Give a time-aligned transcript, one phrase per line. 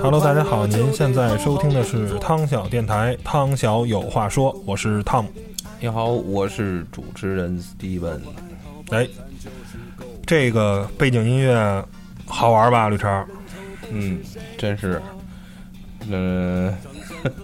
[0.00, 5.30] Hello，大家好，您现在收听的是汤小电台，汤小有话说，我是汤姆。
[5.80, 8.20] 你好，我是主持人 Steven。
[8.90, 9.08] 哎，
[10.24, 11.84] 这个背景音乐
[12.24, 13.26] 好玩吧，绿超？
[13.90, 14.20] 嗯，
[14.56, 15.02] 真是。
[16.08, 16.72] 嗯，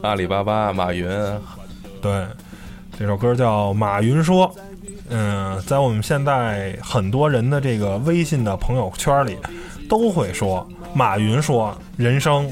[0.01, 1.09] 阿里巴巴，马云。
[2.01, 2.25] 对，
[2.97, 4.47] 这首歌叫《马云说》。
[5.11, 9.37] 嗯，在我们现在很多人的这个微信的朋友圈里，
[9.89, 10.65] 都会说。
[10.95, 12.51] 马云说：“人生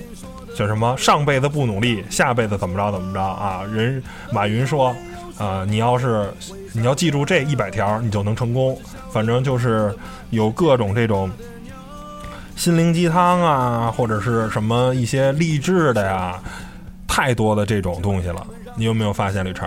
[0.55, 0.97] 叫什么？
[0.97, 4.95] 上辈子不努力，下辈子怎么着怎么着啊？”人马云说
[5.39, 6.31] ：“啊，你要是
[6.73, 8.79] 你要记住这一百条，你就能成功。
[9.11, 9.95] 反正就是
[10.31, 11.31] 有各种这种
[12.55, 16.41] 心灵鸡汤啊，或者是什么一些励志的呀，
[17.09, 18.47] 太多的这种东西了。
[18.77, 19.67] 你有没有发现，李超？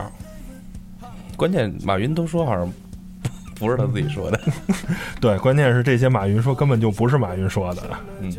[1.36, 2.72] 关键马云都说好像
[3.60, 4.40] 不是他自己说的。
[5.20, 7.84] 对，关键是这些马云说根本就不是马云说的。
[8.22, 8.32] 嗯。”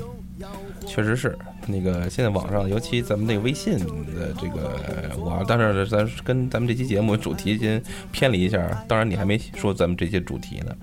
[0.92, 1.38] 确实是
[1.68, 4.76] 那个，现在网上，尤其咱们那个微信的这个，
[5.16, 8.58] 我但是咱跟咱们这期节目主题先偏离一下。
[8.88, 10.74] 当然，你还没说咱们这些主题呢，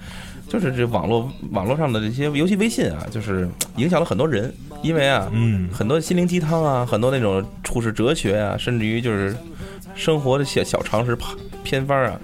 [0.47, 4.53] 就是这网络网络上的这些，尤其微信啊，就是影响了很多人。
[4.83, 9.35] 因为啊，嗯，很多心灵鸡汤啊，很多那种处世哲学啊，甚至于就是
[9.93, 11.17] 生活的小小常识
[11.63, 12.17] 偏方啊。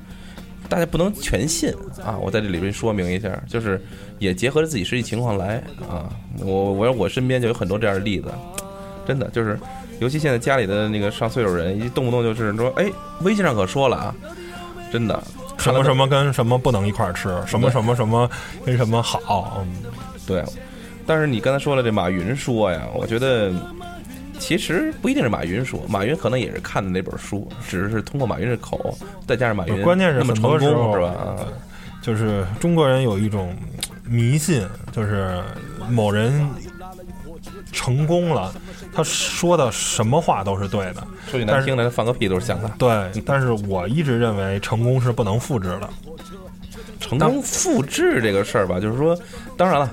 [0.74, 1.72] 大家不能全信
[2.04, 2.18] 啊！
[2.20, 3.80] 我在这里边说明一下，就是
[4.18, 6.10] 也结合着自己实际情况来啊。
[6.40, 8.34] 我我我身边就有很多这样的例子，
[9.06, 9.56] 真的就是，
[10.00, 12.92] 尤其现在家里的那个上岁数人，一动不动就是说，哎，
[13.22, 14.16] 微信上可说了啊，
[14.92, 15.24] 真的，
[15.60, 18.28] 什么什么跟什么不能一块儿吃，什么什么什么
[18.66, 19.92] 跟什么好，嗯，
[20.26, 20.44] 对。
[21.06, 23.54] 但是你刚才说了这马云说呀，我觉得。
[24.44, 28.94] 其实不一定是马云说，马云可能也是看的那本书，只是通过马云的口，
[29.26, 31.38] 再加上马云关键是那么成功，是吧？
[32.02, 33.56] 就是中国人有一种
[34.04, 35.42] 迷信，就是
[35.90, 36.46] 某人
[37.72, 38.54] 成功了，
[38.94, 41.08] 他说的什么话都是对的。
[41.32, 42.68] 说句难听的，他放个屁都是像他。
[42.78, 45.90] 对，但是我一直认为成功是不能复制的。
[47.00, 49.18] 成功复制这个事儿吧，就是说，
[49.56, 49.90] 当然了，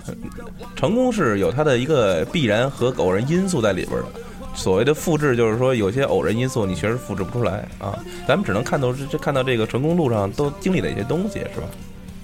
[0.74, 4.06] 成功是有它的一个必然和偶然因素在里边的。
[4.54, 7.98] 所谓的复制，就是说有些偶然因素你确实复制不出来啊。
[8.26, 11.66] 咱们只能看到这看到这个成功路上都经历的一些东西，是吧？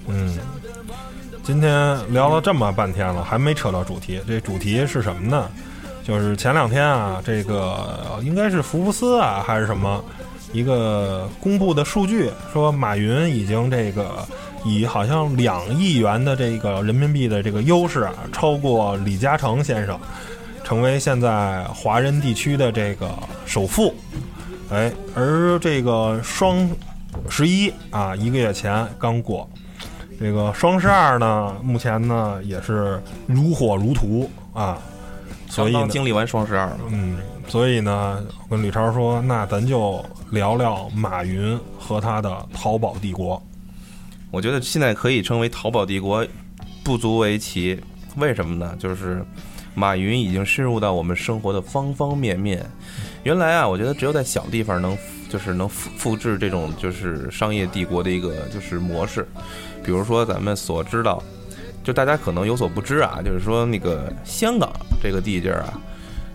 [0.07, 0.37] 嗯。
[1.43, 4.19] 今天聊了这么半天了，还没扯到主题。
[4.27, 5.49] 这主题是什么呢？
[6.03, 10.03] 就是前两天啊，这个应该是福布斯啊还是什么
[10.51, 14.27] 一个公布的数据，说马云已经这个
[14.65, 19.97] 以好像两亿元的这个人民币的这个优势啊，超过李嘉诚先生。
[20.67, 23.09] 成为现在华人地区的这个
[23.45, 23.95] 首富，
[24.69, 26.69] 哎，而这个双
[27.29, 29.49] 十一啊，一个月前刚过，
[30.19, 34.77] 这个双十二呢，目前呢也是如火如荼啊，
[35.47, 37.17] 所以经历完双十二，嗯，
[37.47, 43.41] 所以呢，我跟吕超说，那咱就聊聊马云和他的淘宝帝国。
[44.31, 46.27] 我觉得现在可以称为淘宝帝国，
[46.83, 47.81] 不足为奇。
[48.17, 48.75] 为什么呢？
[48.77, 49.25] 就是。
[49.77, 52.65] 马云已经深入到我们生活的方方面面。
[53.21, 54.97] 原来啊，我觉得只有在小地方能，
[55.29, 59.27] 就是能复复制这种就是商业帝国的一个就是模式。
[59.83, 61.21] 比如说咱们所知道，
[61.83, 65.79] 就大家可能有所不知啊，就是说那个香港这个地界儿啊，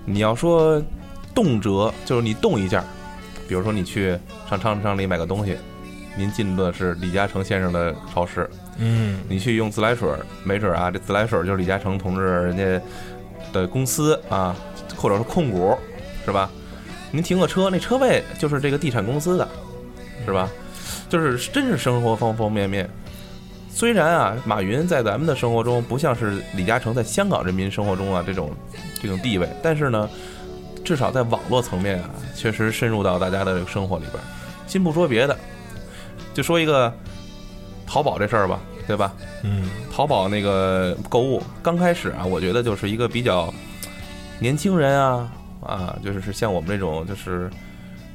[0.05, 0.81] 你要说
[1.35, 2.85] 动辄就是你动一下，
[3.49, 4.17] 比如说你去
[4.49, 5.57] 上商场里买个东西，
[6.17, 8.49] 您进的是李嘉诚先生的超市，
[8.79, 10.09] 嗯，你去用自来水，
[10.45, 12.81] 没准啊，这自来水就是李嘉诚同志人家。
[13.53, 14.57] 的公司啊，
[14.97, 15.77] 或者是控股，
[16.25, 16.51] 是吧？
[17.11, 19.47] 您停个车，那车位就是这个地产公司的，
[20.25, 20.49] 是吧？
[21.09, 22.89] 就是真是生活方方面面。
[23.69, 28.51] 虽然啊，马云在咱们的生活中不像是李嘉诚在香港人民生活中啊这种
[29.01, 30.09] 这种地位，但是呢，
[30.85, 34.23] 至少在网络层面啊，确实深入到大家的生活里边。
[34.67, 35.37] 先不说别的，
[36.33, 36.93] 就说一个
[37.87, 38.59] 淘宝这事儿吧。
[38.87, 39.13] 对吧？
[39.43, 43.53] 嗯，淘宝那个购物刚开始啊，我觉得就是一个比较
[44.39, 47.51] 年轻人啊啊，就是是像我们这种就是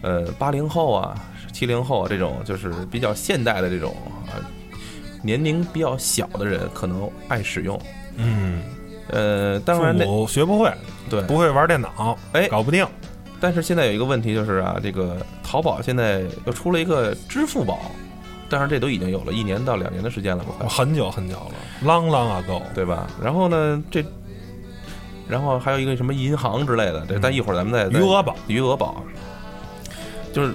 [0.02, 1.16] 呃八零后啊，
[1.52, 3.96] 七零后这种就是比较现代的这种
[4.28, 4.38] 啊，
[5.24, 7.80] 年龄比较小的人可能爱使用。
[8.16, 8.62] 嗯，
[9.10, 10.72] 呃，当然父那学不会，
[11.10, 12.86] 对，不会玩电脑，哎搞不定。
[13.40, 17.92] 但是现在有一个问题就是啊，这个淘宝现在又出了一个支付宝，
[18.50, 21.52] 当然这都已经有了一年到两年的时间了吧，很久很久了
[21.84, 22.62] ，long long ago。
[22.74, 23.08] 对吧？
[23.22, 24.04] 然后呢，这，
[25.28, 29.04] 然后还有一个什么银行之类的，这嗯但一会儿咱们再余额宝，余额宝，
[30.32, 30.54] 就是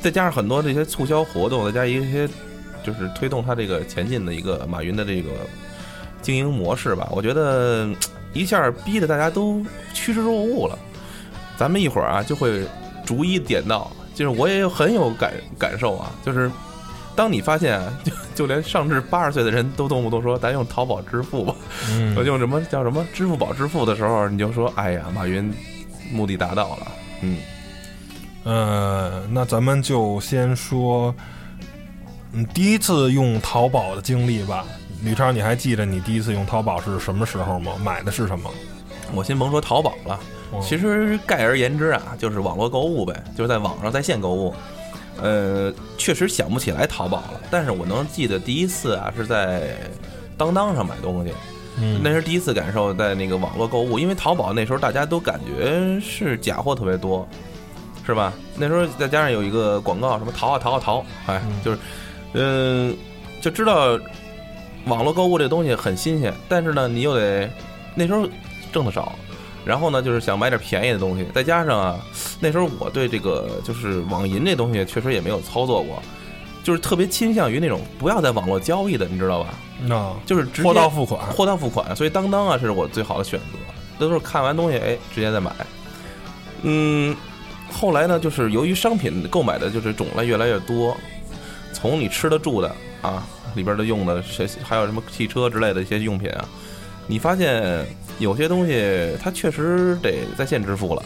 [0.00, 2.28] 再加上很多这些促销活动，再加一些
[2.82, 5.30] 就是推动它这个前进的一个马云的这个
[6.22, 7.96] 经营模式吧，我觉得嗯
[8.32, 10.78] 一下逼得大家都趋之若鹜了。
[11.56, 12.64] 咱们一会儿啊就会
[13.04, 16.48] 逐一点到，就是我也有很有感感受啊，就是
[17.18, 21.52] 当你发现啊 就就连上至八十岁的人都动不动说咱用淘宝支付吧，
[21.90, 25.52] 嗯 我用什么叫什么支付宝支付的时候，你就说哎呀，马云
[26.12, 26.86] 目的达到了，
[27.22, 27.38] 嗯。
[28.44, 31.12] 呃，那咱们就先说，
[32.32, 34.64] 嗯，第一次用淘宝的经历吧。
[35.02, 37.72] 吕超，你还记得你第一次用淘宝是什么时候吗？
[37.84, 38.48] 买的是什么？
[39.12, 40.18] 我先甭说淘宝了，
[40.52, 44.54] 哦其实概而言之啊，就是网络购物呗，就是在网上在线购物。
[45.22, 49.76] 呃，确实想不起来淘宝了，但是我能记得第一次啊是在
[50.36, 51.32] 当当上买东西，
[51.80, 52.00] 嗯。
[52.02, 57.28] 那是第一次感受在那个网络购物，因为淘宝那时候大家都感觉是假货特别多，
[58.06, 58.32] 是吧？
[58.56, 61.60] 那时候再加上有一个广告，什么淘啊淘啊淘，哎，嗯。
[61.64, 61.78] 就是，
[62.34, 62.96] 嗯、
[63.40, 63.98] 就知道
[64.86, 67.50] 网络购物这东西很新鲜，但是呢，你又得
[67.94, 68.26] 那时候
[68.72, 69.18] 挣的少，
[69.68, 72.00] 然后呢，就是想买点便宜的东西，再加上啊，
[72.40, 76.02] 那时候我对这个就是网银这东西确实也没有操作过，
[76.64, 79.94] 就是特别倾向于那种不要在网络交易的，你知道吧？
[79.94, 81.20] 啊就是直接货到付款。
[81.26, 83.58] 货到付款，所以当当啊是我最好的选择。
[83.98, 85.52] 都是看完东西，哎，直接再买。
[86.62, 87.14] 嗯，
[87.70, 90.96] 后来呢，就是由于商品购买的就是种类越来越多，
[91.72, 96.48] 从你吃的住的啊，里边的用的，谁还有什么汽车之类的一些用品啊，
[97.08, 97.84] 你发现
[98.20, 101.02] 有些东西它确实得在线支付了。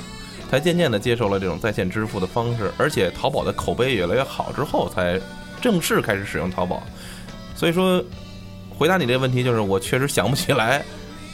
[0.51, 5.19] 才渐渐的接受了这种在线支付的方式，而且淘宝的口碑越来越好之后，才
[5.63, 6.83] 正式开始使用淘宝。
[7.57, 8.05] 所以说，
[8.69, 10.85] 回答你这个问题，就是我确实想不起来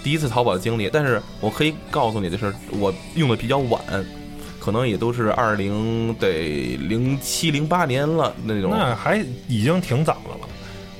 [0.04, 3.82] 第一次淘宝的经历，但是我可以告诉你的是，我用的比较晚，
[4.60, 8.70] 可能也都是二零得零七零八年了那种。
[8.70, 9.16] 那还
[9.48, 10.48] 已经挺早的了。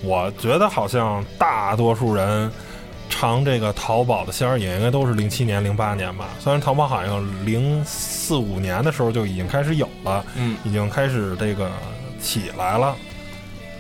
[0.03, 2.51] 我觉得好像大多数人
[3.09, 6.29] 尝这个淘宝的鲜儿也应该都是零七年、零八年吧。
[6.39, 11.71] 虽然淘宝好像零四五年的时候就已经开始有了，嗯，已经开始这个
[12.21, 12.95] 起来了。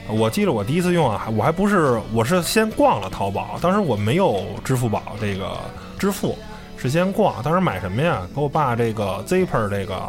[0.08, 5.58] 我记得我第一次用啊，我还不是，我是先逛了淘宝，当时我没有支付宝这个
[5.98, 6.38] 支付，
[6.78, 7.42] 是先逛。
[7.42, 8.26] 当时买什么呀？
[8.34, 10.02] 给我爸这个 Zipper 这个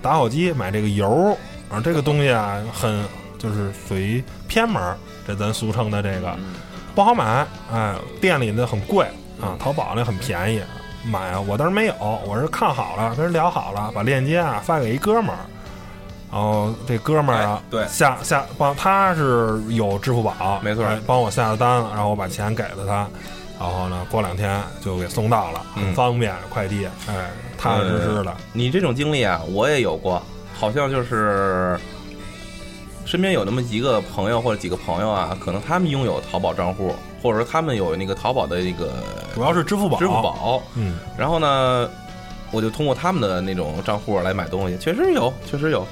[0.00, 1.36] 打火机买这个油，
[1.68, 3.04] 啊，这个东西啊，很
[3.36, 6.36] 就是属于偏门儿，这咱俗称的这个
[6.94, 9.06] 不好买，哎，店里的很贵
[9.40, 10.62] 啊，淘宝那很便宜。
[11.04, 11.94] 买啊，我当时没有，
[12.26, 15.38] 我是看好了，跟人聊好了，把链接啊发给一哥们儿，
[16.30, 17.86] 然后这哥们儿啊，哎对。
[17.88, 20.84] 下下帮他是有支付宝，没错。
[20.84, 23.08] 哎帮我下了单了，然后我把钱给了他，
[23.58, 25.94] 然后呢，过两天就给送到了，很嗯。
[25.94, 30.22] 方便，快递，哎，踏踏实实的，你这种经历啊，我也有过，
[30.54, 31.76] 好像就是
[33.12, 38.90] 身边有那么几个朋友或者几个朋友啊，可能他们拥有淘宝账户，或者说他们有那个淘宝的那个
[39.34, 41.90] 主要是支付宝，支付，宝，嗯，然后呢，
[42.52, 45.86] 我就通过他们的那种账户来买东西，确实有，确实有，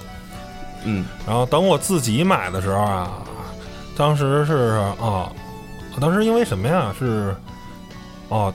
[0.85, 3.23] 嗯，然后等我自己买的时候啊，
[3.99, 5.31] 当时是啊，
[6.01, 6.91] 当时因为什么呀？
[6.99, 7.37] 是
[8.31, 8.51] 哦，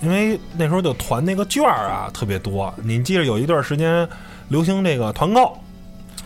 [0.00, 2.72] 因为那时候就团那个券儿啊特别多。
[2.82, 4.08] 你记得有一段时间
[4.48, 5.54] 流行这个团购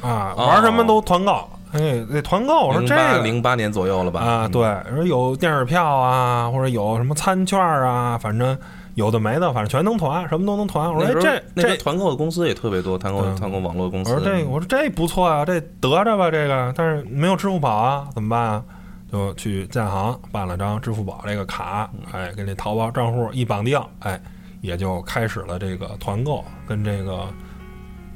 [0.02, 1.49] 啊，哦玩什么都团购。
[1.73, 4.21] 哎，那团购，我说这个零八年左右了吧？
[4.21, 8.59] 啊，嗯对，说有电影票啊，或者有什么餐券啊，反正
[8.94, 10.92] 有的没的，反正全能团，什么都能团。
[10.92, 14.12] 我说这这团购的公司也特别多，团购嗯团购网络公司。
[14.12, 18.62] 我说这，我说这不错啊，这得着吧，这个，但是没有支付宝啊，怎么办啊？
[19.11, 24.21] 就去建行办了张支付宝这个卡，哎，跟这淘宝账户一绑定，哎，
[24.61, 27.26] 也就开始了这个团购跟这个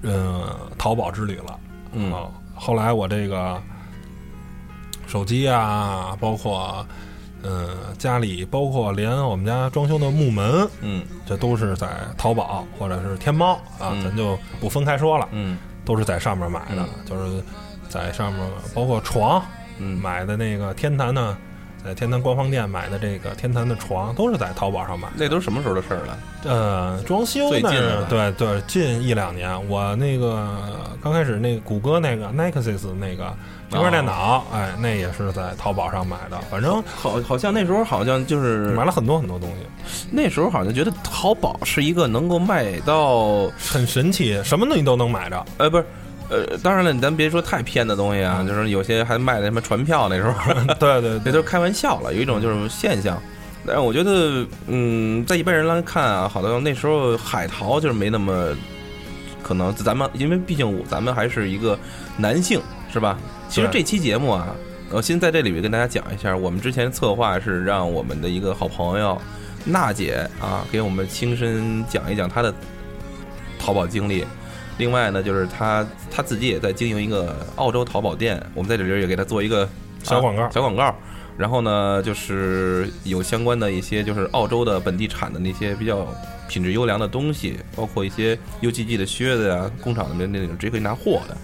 [0.02, 0.42] 呃
[0.76, 1.58] 淘宝之旅了。
[1.96, 2.12] 嗯。
[2.12, 3.60] 啊，后来我这个
[5.06, 6.86] 手机啊，包括
[7.42, 11.02] 呃家里，包括连我们家装修的木门，嗯。
[11.26, 14.04] 这都是在淘宝或者是天猫啊，嗯。
[14.04, 15.26] 咱就不分开说了。
[15.32, 15.58] 嗯。
[15.84, 16.88] 都是在上面买的，嗯。
[17.04, 17.42] 就是
[17.88, 19.42] 在上面，包括床
[19.78, 21.36] 嗯，买的那个天坛呢，
[21.86, 25.14] 在天坛官方店买的这个天坛的床，都是在淘宝上买的。
[25.16, 26.18] 那都是什么时候的事儿了？
[26.44, 30.48] 呃，装修最近那是的对对，近一两年，我那个
[31.00, 33.32] 刚开始那谷歌那个 Nexus 那个
[33.70, 45.46] 平板电脑，哎，那也是在淘宝上买的，反正好，好像那时候好像就是买了很多很多东西，那时候好像觉得淘宝是一个能够卖到，很神奇，什么东西都能买着。
[45.58, 45.86] 呃，不是。
[46.28, 50.32] 呃，当然了，咱别说太偏的东西啊，就是有些还卖的什么船票，那时候
[50.80, 53.20] 对对对，那都是开玩笑了，有一种就是现象。
[53.64, 58.56] 但是我觉得，嗯，在一般人来看啊，好像那时候海淘就是没那么
[59.42, 59.74] 可能。
[59.74, 61.76] 咱们因为毕竟咱们还是一个
[62.16, 62.60] 男性，
[62.92, 63.18] 是吧？
[63.48, 64.54] 其实这期节目啊，
[64.90, 69.20] 我先在这里边跟大家讲一下，我们之前策划是让我们的一个好朋友
[69.64, 72.54] 娜姐啊，给我们亲身讲一讲她的
[73.58, 74.24] 淘宝经历。
[74.78, 79.68] 另外呢，就是他他自己也在经营一个澳洲淘宝店，我们在这里也给他做一个
[80.02, 80.94] 小广告啊小广告。
[81.38, 86.06] 然后呢，就是有相关的一些，就是澳洲的本地产的那些比较
[86.48, 91.36] 品质优良的东西，包括一些 UGG 的靴子呀，工厂里面那种直接可以拿货的。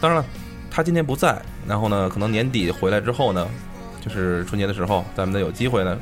[0.00, 0.26] 当然了，
[0.70, 1.38] 他今天不在，
[1.68, 3.46] 然后呢，可能年底回来之后呢，
[4.00, 5.98] 就是春节的时候，咱们再有机会呢，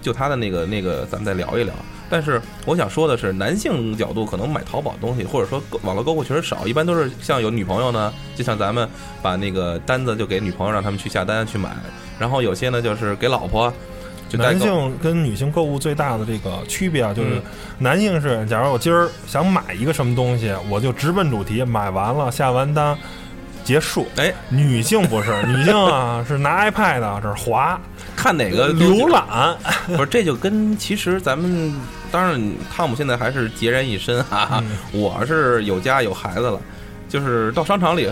[0.00, 1.74] 就他的那个那个，咱们再聊一聊。
[2.10, 8.88] 但是我想说的是，男性角度可能买淘宝东西，或者说网络购物确实少，一般都是像有女朋友呢，就像咱们
[9.22, 11.70] 把那个单子就给女朋友，让他们去下单去买。
[12.18, 13.72] 然后有些呢就是给老婆，
[14.28, 14.58] 就男。
[14.58, 17.42] 性跟女性购物最大的这个区别啊，就是嗯
[17.78, 22.96] 男性是，假如我今儿想买一个什么东西，我就直奔主题，买完了下完单
[23.64, 24.06] 结束。
[24.16, 27.78] 哎，女性不是，女性啊是拿 iPad 啊这儿滑
[28.16, 29.56] 看哪个浏览，
[29.96, 31.72] 不是，这就跟其实咱们
[32.10, 32.40] 当然，
[32.74, 34.62] 汤姆现在还是孑然一身啊。
[34.62, 36.60] 嗯我是有家有孩子了，
[37.08, 38.08] 就是到商场里，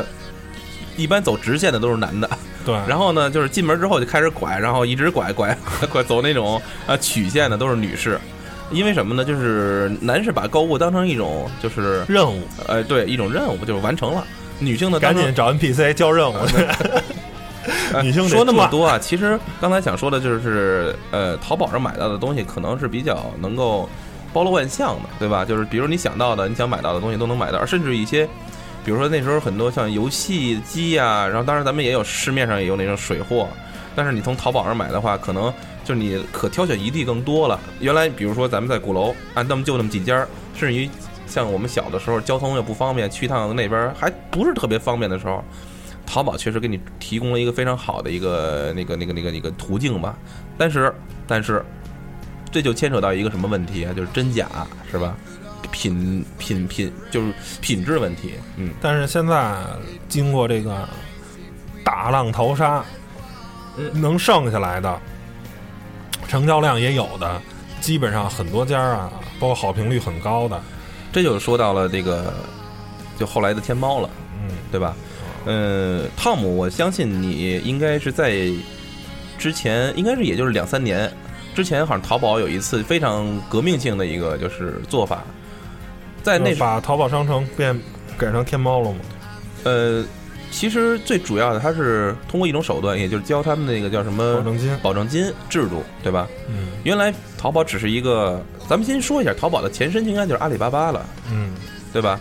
[0.96, 2.28] 一般走直线的都是男的，
[2.64, 5.56] 对，然后呢，就是进门之后就开始拐，然后一直拐拐
[5.92, 8.18] 拐走那种啊曲线的都是女士。
[8.72, 9.24] 因为什么呢？
[9.24, 14.26] 就是男士把购物当成一种就是任务呃对一种任务，就是完成了。
[14.58, 16.36] 女性呢，赶紧找 NPC 交任务。
[17.92, 23.88] 呃 女性说那么多啊，其实刚才想说的就是，呃，淘宝上买到的东西可能是比较能够
[24.32, 25.44] 包罗万象的，对吧？
[25.44, 28.26] 就是比如你想到的、你想买到的东西都能买到，甚至一些，
[28.84, 33.48] 比如说那时候很多像游戏机呀、然后当然咱们也有市面上也有那种水货，
[33.94, 35.52] 但是你从淘宝上买的话，可能
[35.84, 37.58] 就是你可挑选余地更多了。
[37.80, 40.88] 原来比如说咱们在鼓楼啊，那么就那么几家儿，甚至于
[41.26, 45.42] 像我们小的时候交通又不方便，去一趟那边儿还不是特别方便的时候。
[46.06, 50.16] 淘宝确实给你提供了一个非常好的一个那个那个那个那个途径吧，
[50.56, 50.94] 但是
[51.26, 51.62] 但是
[52.50, 53.92] 这就牵扯到一个什么问题啊？
[53.92, 54.48] 就是真假
[54.90, 55.14] 是吧？
[55.72, 59.56] 品品品就是品质问题，嗯，但是现在
[60.08, 60.88] 经过这个
[61.84, 62.82] 大浪淘沙，
[63.92, 64.98] 能剩下来的
[66.28, 67.42] 成交量也有的，
[67.80, 70.58] 基本上很多家啊，包括好评率很高的，
[71.12, 72.32] 这就说到了这个
[73.18, 74.08] 就后来的天猫了，
[74.40, 74.96] 嗯，对吧？
[76.16, 78.50] 汤姆，我相信你应该是在
[79.38, 81.10] 之前，应该是也就是两三年
[81.54, 85.24] 之前，好像淘宝有一次非常革命性的一个就是做法，
[86.22, 87.78] 在那把淘宝商城变
[88.18, 88.98] 改成天猫了吗？
[89.64, 90.04] 呃，
[90.50, 96.26] 其实最主要的，它是通过一种手段，也就是交他们那个叫什么保证金，保证金制度，对吧？
[96.48, 101.50] 嗯原来淘宝只是一个，咱们先说一下，淘宝的前身应该就是阿里巴巴了，嗯，
[101.92, 102.20] 对吧？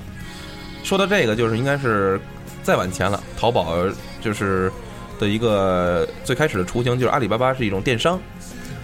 [0.84, 2.20] 说到这个，就是应该是
[2.66, 3.78] 再往前了，淘宝
[4.20, 4.72] 就是
[5.20, 8.20] 的一个最开始的雏形，就是阿里巴巴是一种电商，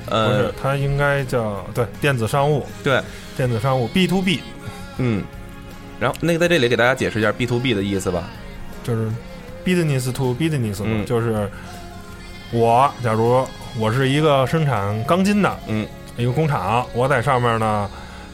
[0.05, 3.01] 不呃是，，它应该叫对电子商务，对，
[3.35, 4.39] 电子商务 B to B，
[4.97, 5.23] 嗯。
[5.99, 8.29] 然后那个在这里给大家解释一下 B to B 的意思吧。
[8.83, 9.11] 就是
[9.63, 11.47] business to business 就是
[12.51, 13.45] 我假如
[13.77, 17.89] 我是一个生产钢筋的，嗯，一个工厂，我在上面呢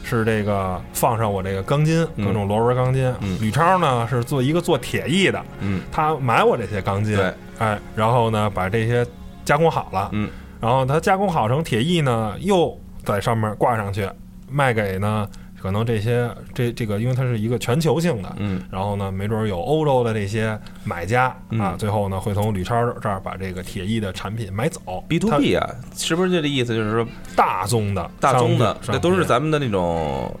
[0.08, 2.26] 是这个放上我这个钢筋，嗯。
[2.26, 3.14] 各种螺纹钢筋。
[3.20, 3.36] 嗯。
[3.40, 9.06] 吕超呢是做一个做铁艺的，嗯，他买我这些钢筋，对，哎，然后呢把这些
[9.44, 12.74] 加工好了，嗯，然后他加工好成铁艺呢，又
[13.04, 14.08] 在上面挂上去，
[14.50, 15.28] 卖给呢
[15.60, 25.04] 可能这些这这个，因为它是一个全球性的，嗯，然后呢，没准儿有欧洲的这些买家啊，嗯最后呢会从吕超这儿把这个铁艺的产品买走。
[25.08, 26.74] B to B 啊，是不是就这个意思？
[26.74, 30.32] 就是说大宗的、大宗的，商品这都是咱们的那种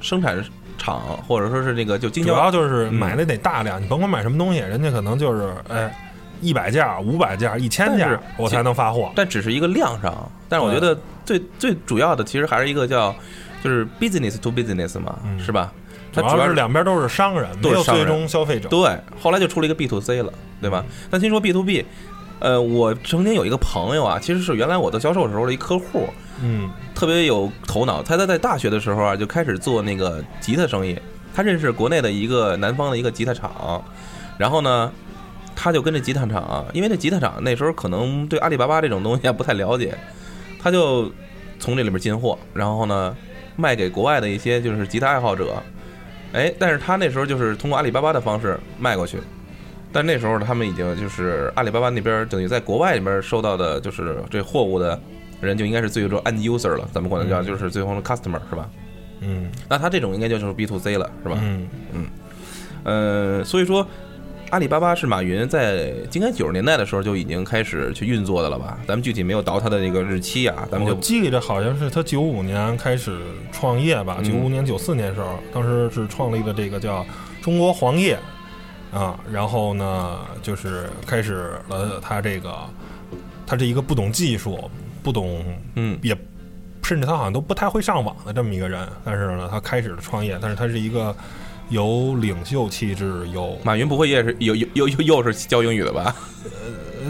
[0.00, 0.42] 生产
[0.78, 5.94] 厂，或者说是那个就经销主要就是嗯买的得大量，你甭管买什么东西，人家可能就是哎
[6.40, 9.12] 一百件、五百件、一千件我才能发货。
[9.14, 10.30] 但只是一个量上。
[10.48, 13.14] 但是我觉得最最主要的，其实还是一个叫
[13.62, 15.72] 就是 business to business 嘛，嗯是吧？
[16.12, 18.68] 主它主要要是两边都是商人，没有最终消费者。
[18.68, 20.84] 对，后来就出了一个 B to C 了，对吧？
[21.10, 21.84] 但听说 B to B，
[22.38, 26.08] 呃，我曾经有一个朋友啊，其实是原来我做销售时候的一客户，
[26.42, 28.02] 嗯特别有头脑。
[28.02, 30.98] 他在在大学的时候啊，就开始做那个吉他生意。
[31.34, 33.82] 他认识国内的一个南方的一个吉他厂，
[34.36, 34.92] 然后呢，
[35.56, 39.96] 他就跟这吉他厂，因为这吉他厂那时候可能对阿里巴巴这种东西还不太了解，
[40.60, 41.10] 他就
[41.58, 43.16] 从这里边进货，然后呢
[43.56, 45.62] 卖给国外的一些就是吉他爱好者。
[46.32, 49.18] 哎，但是他那时候就是通过阿里巴巴的方式卖过去，
[49.92, 54.98] 但那时候他们已经就是阿里巴巴那边等于在国外里边收到的就是这货物的
[55.40, 58.68] 人就应该是最终 end user 了，咱们管它叫就是最后的 customer 是吧？
[59.20, 61.38] 嗯那他这种应该就是 B to C 了，是吧？
[61.42, 61.68] 嗯
[62.84, 63.86] 呃，所以说，
[64.52, 68.78] 阿里巴巴是马云在应该九十年代的时候就已经开始去运作的了吧？
[68.86, 73.18] 咱们具体没有倒他的这个日期啊，咱们我就记得好像是他九五年开始
[73.50, 77.02] 创业吧，嗯九五年九四年时候，当时是创立的这个叫
[77.40, 78.18] 中国黄页
[78.92, 82.54] 啊，然后呢就是开始了他这个，
[83.46, 84.70] 他是一个不懂技术、
[85.02, 85.42] 不懂
[85.76, 86.14] 嗯也
[86.82, 91.16] 甚至他好像都不太会上网的这么一个人，但是呢，他开始了创业，但是他是一个
[91.68, 96.14] 有领袖气质，有马云不会也是又又又又又是教英语的吧？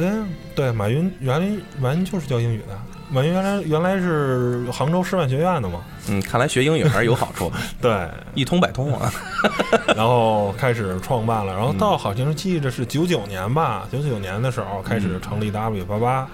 [0.00, 2.78] 呃，对，马云原来马云就是教英语的，
[3.10, 9.12] 马云原来原来是杭州师范学院的嘛，嗯，看来学英语还是有好处， 对，一通百通啊。
[9.94, 16.26] 然后开始创办了，然后到好像是记着是九九年吧，九九年的时候开始成立的阿里巴巴，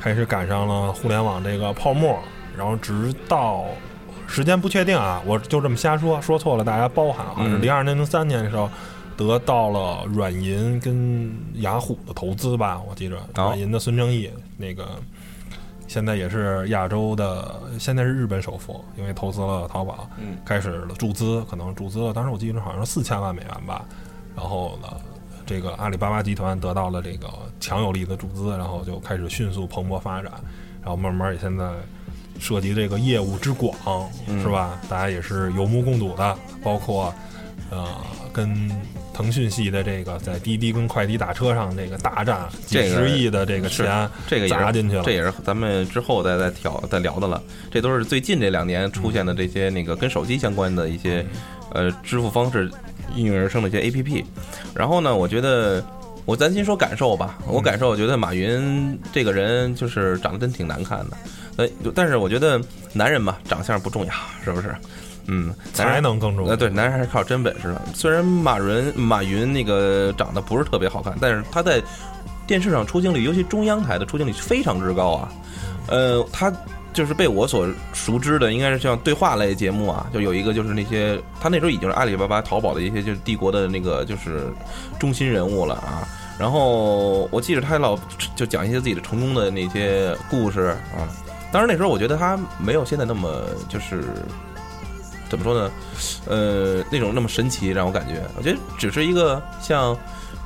[0.00, 2.18] 开始赶上了互联网这个泡沫，
[2.56, 3.66] 然后直到
[4.26, 8.70] 时间不确定啊，我就这么瞎说，说错了大家包涵，好像是嗯零二年零三年的时候。
[9.16, 14.88] 得到了软银跟雅虎的投资吧，我记着，软银的孙正义那个，
[15.86, 23.84] 现在也是亚洲的，现在是日本首富，因为投资了淘宝，嗯开始了注资，可能注资了，当时我记得好像是四千万美元吧，
[24.34, 24.88] 然后呢，
[25.46, 27.28] 这个阿里巴巴集团得到了这个
[27.60, 30.32] 强有力的注资，然后就开始迅速蓬勃发展，
[30.82, 31.72] 然后慢慢也现在
[32.38, 33.74] 涉及这个业务之广，
[34.42, 34.80] 是吧？
[34.88, 37.12] 大家也是有目共睹的，包括
[37.70, 37.86] 呃
[38.32, 38.70] 跟
[39.12, 47.40] 腾讯系的这个在滴滴跟快滴打车上这个大战，几十亿的这个钱这个砸进去了，这也是咱们之后再再挑再聊的了。
[47.70, 51.24] 这都是最近这两年出现的这些那个跟手机相关的一些
[51.70, 52.68] 呃支付方式
[53.14, 54.24] 应运而生的一些 A P P。
[54.74, 55.84] 然后呢，我觉得
[56.24, 57.38] 我咱先说感受吧。
[57.46, 61.16] 我感受，我觉得马云这个人就是长得真挺难看的。
[61.56, 62.60] 呃，但是我觉得
[62.92, 64.12] 男人嘛，长相不重要，
[64.44, 64.74] 是不是？
[65.26, 66.50] 嗯，男才人能更重要。
[66.50, 67.80] 呃，对，男人还是靠真本事的。
[67.94, 71.82] 虽然马云马云那个长得不是特别好看，但是他在
[72.46, 75.32] 电视上出镜率，尤其中央台的出镜率非常之高啊。
[75.86, 76.52] 呃，他
[76.92, 84.52] 就是被我所熟知的，应该是像对话类节目啊，就有一个就是那些他那时候已经是阿里巴巴、淘宝的一些就是帝国的那个就是
[84.98, 86.06] 中心人物了啊。
[86.38, 87.98] 然后我记得他老
[88.36, 91.08] 就讲一些自己的成功的那些故事啊。
[91.54, 94.02] 当然那时候我觉得他没有现在那么就是
[95.28, 95.70] 怎么说呢？
[96.26, 99.96] 呃，那种那么神奇，让我感觉，我觉得只是一个像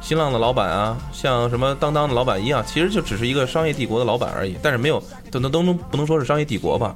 [0.02, 4.54] 新浪的老板啊，像什么当当的老板一样，其实就只是一个商业帝国的老板而已。
[4.62, 6.94] 但是没有，都都都能不能说是商业帝国吧？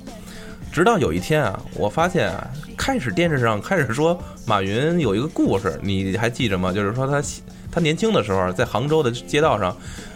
[0.71, 2.47] 直到有一天啊，我发现啊，
[2.77, 6.71] 开始电视上开始说马云有一个故事，你还记着吗？
[6.71, 7.23] 就是说他
[7.71, 9.75] 他年轻的时候在杭州的街道上。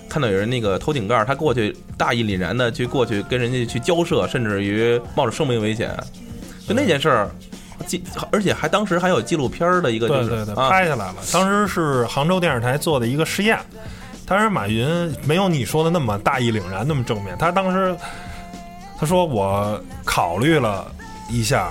[0.09, 5.95] 看到有人那个头顶盖，他过去大义凛然的去过去跟人家去交涉，甚至于冒着生命危险，
[6.67, 7.31] 就那件事儿，
[7.87, 11.17] 记而且还当时还有纪录片儿的一个，就是对对对，啊，拍下来了。
[11.33, 13.59] 当时是杭州电视台做的一个实验，
[14.27, 17.37] 当时马云没有你说的那么大义凛然，那么正面。
[17.39, 17.97] 他当时
[18.99, 20.91] 他说我考虑了
[21.31, 21.71] 一下，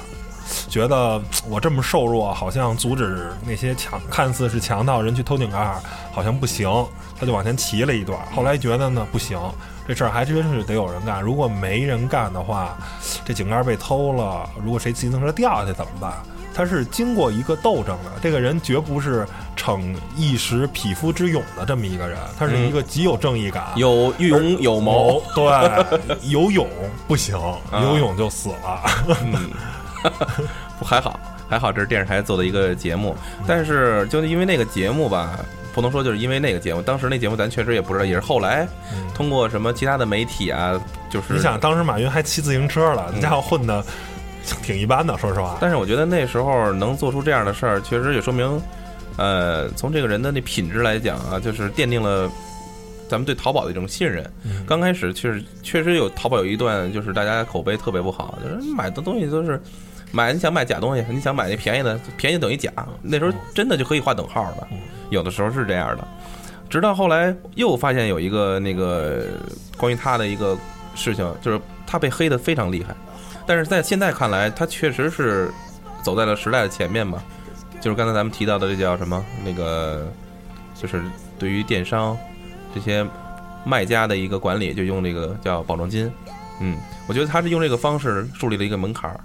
[0.69, 5.75] 觉得我这么瘦弱，好像阻止那些强看似是强盗人去偷井盖，
[6.11, 6.69] 好像不行。
[7.17, 9.39] 他就往前骑了一段，后来觉得呢不行，
[9.87, 11.21] 这事儿还真是得有人干。
[11.21, 12.75] 如果没人干的话，
[13.23, 16.13] 这井盖被偷了，如果谁骑自行车掉下去怎么办？
[16.53, 19.27] 他是经过一个斗争的，这个人绝不是
[19.57, 26.67] 逞一时匹夫之勇的这么一个人，他是一个极有正义感，有勇有谋，对，有勇
[27.07, 27.37] 不行，
[27.71, 28.81] 有勇就死了。
[29.21, 29.49] 嗯，
[30.79, 33.15] 不还好还好，这是电视台做的一个节目，
[33.47, 35.39] 但是就因为那个节目吧。
[35.73, 38.65] 不能说就是因为那个节目，当时那节目咱确实也不知道，也是后来
[39.13, 43.83] 通过什么其他的媒体啊，就是你想当时马云还骑自行车了，那家伙混的
[44.63, 45.57] 挺一般的，说实话。
[45.59, 48.57] 但是我觉得那时候能做出这样的事儿，确实也说明，
[49.17, 52.31] 呃，从这个人的那品质来讲啊，就是奠定了
[53.09, 54.23] 咱们对淘宝的一种信任。
[54.45, 59.61] 嗯刚开始确实确实有淘宝有一段就是大家口碑特别不好，就是买的东西都是
[60.11, 64.67] 买你想买假东西，你想买那便宜的，便宜等于假，那时候真的就可以划等号的，
[65.09, 66.07] 有的时候是这样的。
[66.69, 69.27] 直到后来又发现有一个那个
[69.77, 70.57] 关于他的一个
[70.95, 72.95] 事情，就是他被黑的非常厉害，
[73.45, 75.51] 但是在现在看来，他确实是
[76.01, 77.23] 走在了时代的前面吧。
[77.81, 79.23] 就是刚才咱们提到的这叫什么？
[79.43, 80.11] 那个
[80.73, 81.03] 就是
[81.37, 82.17] 对于电商
[82.73, 83.05] 这些
[83.63, 86.11] 卖家的一个管理，就用这个叫保证金。
[86.61, 89.19] 嗯，我觉得他是用这个方式树立了一个门槛儿。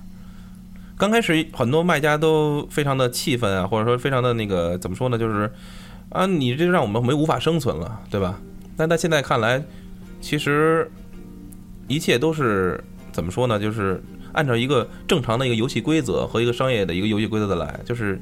[1.01, 5.17] 刚开始很多卖家都非常的气愤啊，或者说非常的那个怎么说呢？
[5.17, 5.51] 就是
[6.11, 8.39] 啊，你这让我们没无法生存了，对吧？
[8.77, 9.65] 但在现在看来，
[10.21, 10.91] 其实
[11.89, 13.59] 一切都是怎么说呢？
[13.59, 13.99] 就是
[14.35, 18.21] 按照一个正常的一个游戏规则和一个商业的一个游戏规则的来，就是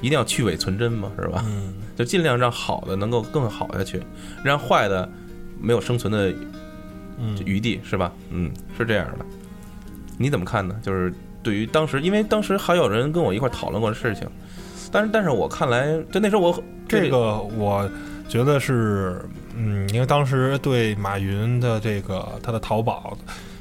[0.00, 1.44] 一定要去伪存真嘛，是吧？
[1.46, 4.00] 嗯，就尽量让好的能够更好下去，
[4.42, 5.06] 让坏的
[5.60, 6.32] 没有生存的
[7.18, 8.10] 嗯余地，是吧？
[8.30, 9.26] 嗯，是这样的。
[10.16, 10.74] 你怎么看呢？
[10.82, 11.12] 就是
[11.46, 14.28] 对于当时，因为当时还有人跟我一块儿讨论过的事情，
[14.90, 17.88] 但是但是我看来，就那时候我这个我
[18.28, 23.16] 觉得是，嗯，因为当时对马云的这个他的淘宝，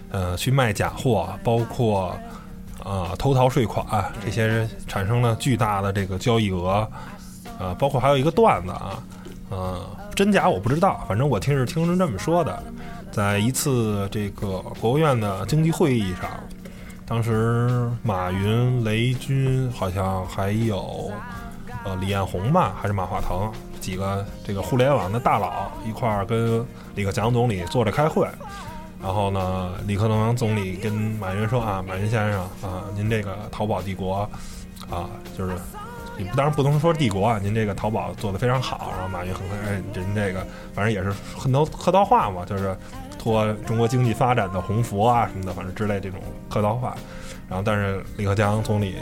[0.09, 2.17] 呃，去卖假货，包括
[2.83, 3.85] 啊、偷逃税款
[4.23, 6.89] 这些人产生了巨大的这个交易额，
[7.59, 9.03] 呃，包括还有一个段子啊，
[9.51, 12.63] 呃，真假我不知道，反正我听是听人这么说的，
[13.11, 16.31] 在一次这个国务院的经济会议上，
[17.05, 21.11] 当时马云、雷军好像还有。
[21.83, 26.65] 呃李彦宏吧，还是马化腾几个这个互联网的大佬一块儿跟
[26.95, 28.27] 李克强总理坐着开会。
[28.99, 34.27] 然后呢，李克强总理跟马云说啊，马云先生啊，您这个淘宝帝国
[34.89, 35.55] 啊，就是
[36.17, 38.91] 你当然不能说帝国啊，您这个淘宝做的非常好。
[38.95, 40.39] 然后马云很快，哎，人这个
[40.73, 42.75] 反正也是很多客套话嘛，就是
[43.31, 46.95] 托中国经济发展的鸿福啊什么的，反正之类这种客套话。
[47.49, 48.95] 然后，但是李克强总理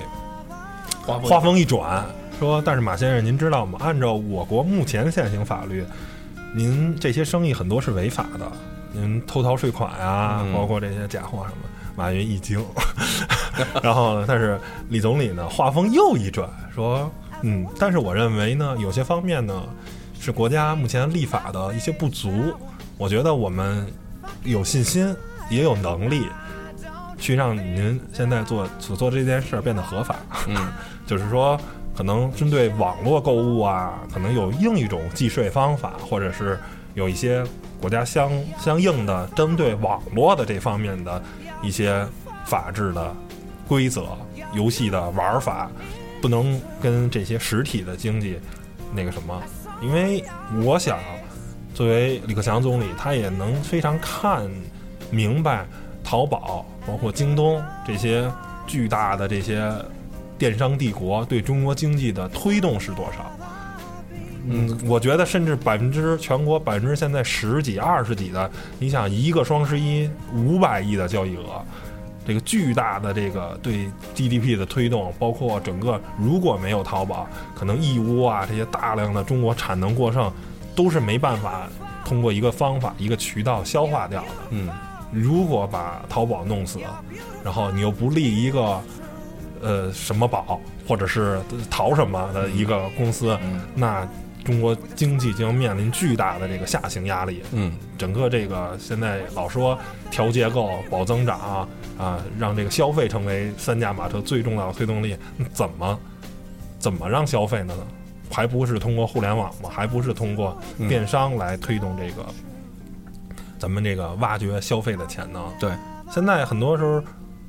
[1.05, 2.05] 画话锋一转，
[2.39, 3.79] 说：“但是马先生，您知道吗？
[3.81, 5.86] 按照我国目前现行法律，
[6.55, 8.51] 您这些生意很多是违法的，
[8.91, 12.59] 您偷逃税款啊，嗯包括这些假货什么。”马云一惊，
[13.83, 14.59] 然后呢，但是
[14.89, 17.07] 李总理呢，话锋又一转，说
[17.43, 19.63] ：“嗯，但是我认为呢，有些方面呢，
[20.19, 22.51] 是国家目前立法的一些不足，
[22.97, 23.86] 我觉得我们
[24.43, 25.15] 有信心，
[25.49, 26.27] 也有能力，
[27.17, 30.15] 去让您现在做所做这件事儿变得合法。”
[30.47, 30.56] 嗯
[31.06, 31.60] 就是说，
[31.95, 36.58] 可能针对网络购物啊，可能有另一种计税方法，或者是
[36.93, 37.43] 有一些
[37.82, 41.21] 国家相相应的针对网络的这方面的
[41.62, 42.06] 一些
[42.45, 43.13] 法制的
[43.67, 44.17] 规则、
[44.53, 45.69] 游戏的玩法，
[46.21, 48.39] 不能跟这些实体的经济
[48.93, 49.43] 那个什么。
[49.82, 50.23] 因为
[50.63, 50.97] 我想，
[51.73, 54.49] 作为李克强总理，他也能非常看
[55.09, 55.65] 明白
[56.03, 58.31] 淘宝，包括京东这些
[58.67, 59.73] 巨大的这些
[60.38, 63.31] 电商帝国对中国经济的推动是多少？
[64.45, 71.63] 嗯，我觉得甚至百分之全国百分之现在十几、二十几的，你想一个双十一五百亿的交易额，
[72.27, 80.29] 这个巨大的这个对 GDP 的推动，包括整个如果没有淘宝，可能义乌啊这些大量的中国产能过剩，
[80.75, 81.67] 都是没办法
[82.05, 84.27] 通过一个方法、一个渠道消化掉的。
[84.51, 84.69] 嗯
[85.12, 86.79] 如果把淘宝弄死，
[87.43, 88.81] 然后你又不立一个
[89.62, 94.07] 呃什么宝或者是淘什么的一个公司，嗯那
[94.43, 97.43] 中国经济将面临巨大的这个下行压力。
[97.51, 99.77] 嗯整个这个现在老说
[100.09, 101.39] 调结构、保增长
[101.95, 105.15] 啊，让这个消费成为三驾马车最重要的推动力，
[105.53, 105.99] 怎么
[106.79, 107.73] 怎么让消费呢？
[108.31, 109.69] 还不是通过互联网吗？
[109.69, 112.25] 还不是通过嗯电商来推动这个、
[113.59, 115.43] 咱们这个挖掘消费的潜能？
[115.59, 115.71] 对，
[116.09, 117.01] 现在很多时候，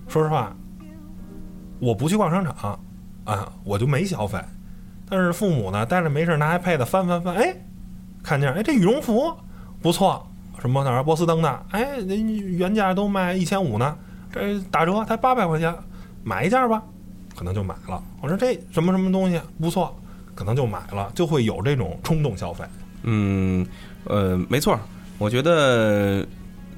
[0.09, 0.55] 说实话，
[1.81, 2.79] 我不去逛商场
[3.25, 4.39] 啊，我就没消费。
[5.09, 7.55] 但是父母呢，待着没事拿 iPad 翻翻翻，哎，
[8.23, 9.35] 看见哎这羽绒服
[9.83, 10.27] 不错，
[10.61, 13.97] 什么哪儿波司登的，哎，人原价都卖一千五呢，
[14.33, 15.75] 这打折才八百块钱，
[16.23, 16.83] 买一件吧，
[17.37, 18.03] 可能就买了。
[18.23, 19.95] 我说这什么什么东西不错，
[20.35, 22.65] 可能就买了，就会有这种冲动消费。
[23.03, 23.67] 嗯
[24.05, 24.79] 呃，没错，
[25.19, 26.27] 我觉得。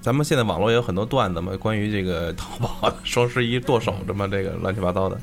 [0.03, 5.19] 咱们现在网络也有很多段子嘛，关于这个淘宝双十一剁手这么这个乱七八糟的，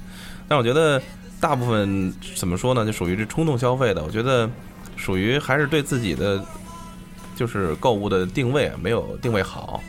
[0.46, 1.02] 但我觉得
[1.39, 4.04] 大部分怎么说呢，就属于这冲动消费的。
[4.04, 4.50] 我觉得
[4.98, 6.43] 属于还是对自己的
[7.34, 9.82] 就是购物的定位没有定位好。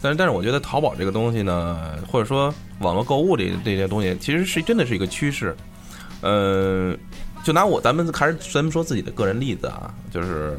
[0.00, 5.56] 但是但是我觉得淘宝这个东西呢，或者说网络购物这这些东西，其实是真的是一个趋势。
[6.20, 6.96] 呃，
[7.46, 10.58] 就拿我咱们还是咱们说自己的个人例子啊，就是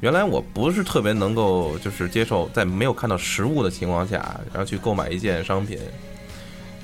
[0.00, 5.78] 原来我不是特别能够就是接受在没有看到实物的情况下，然后去购买一件商品。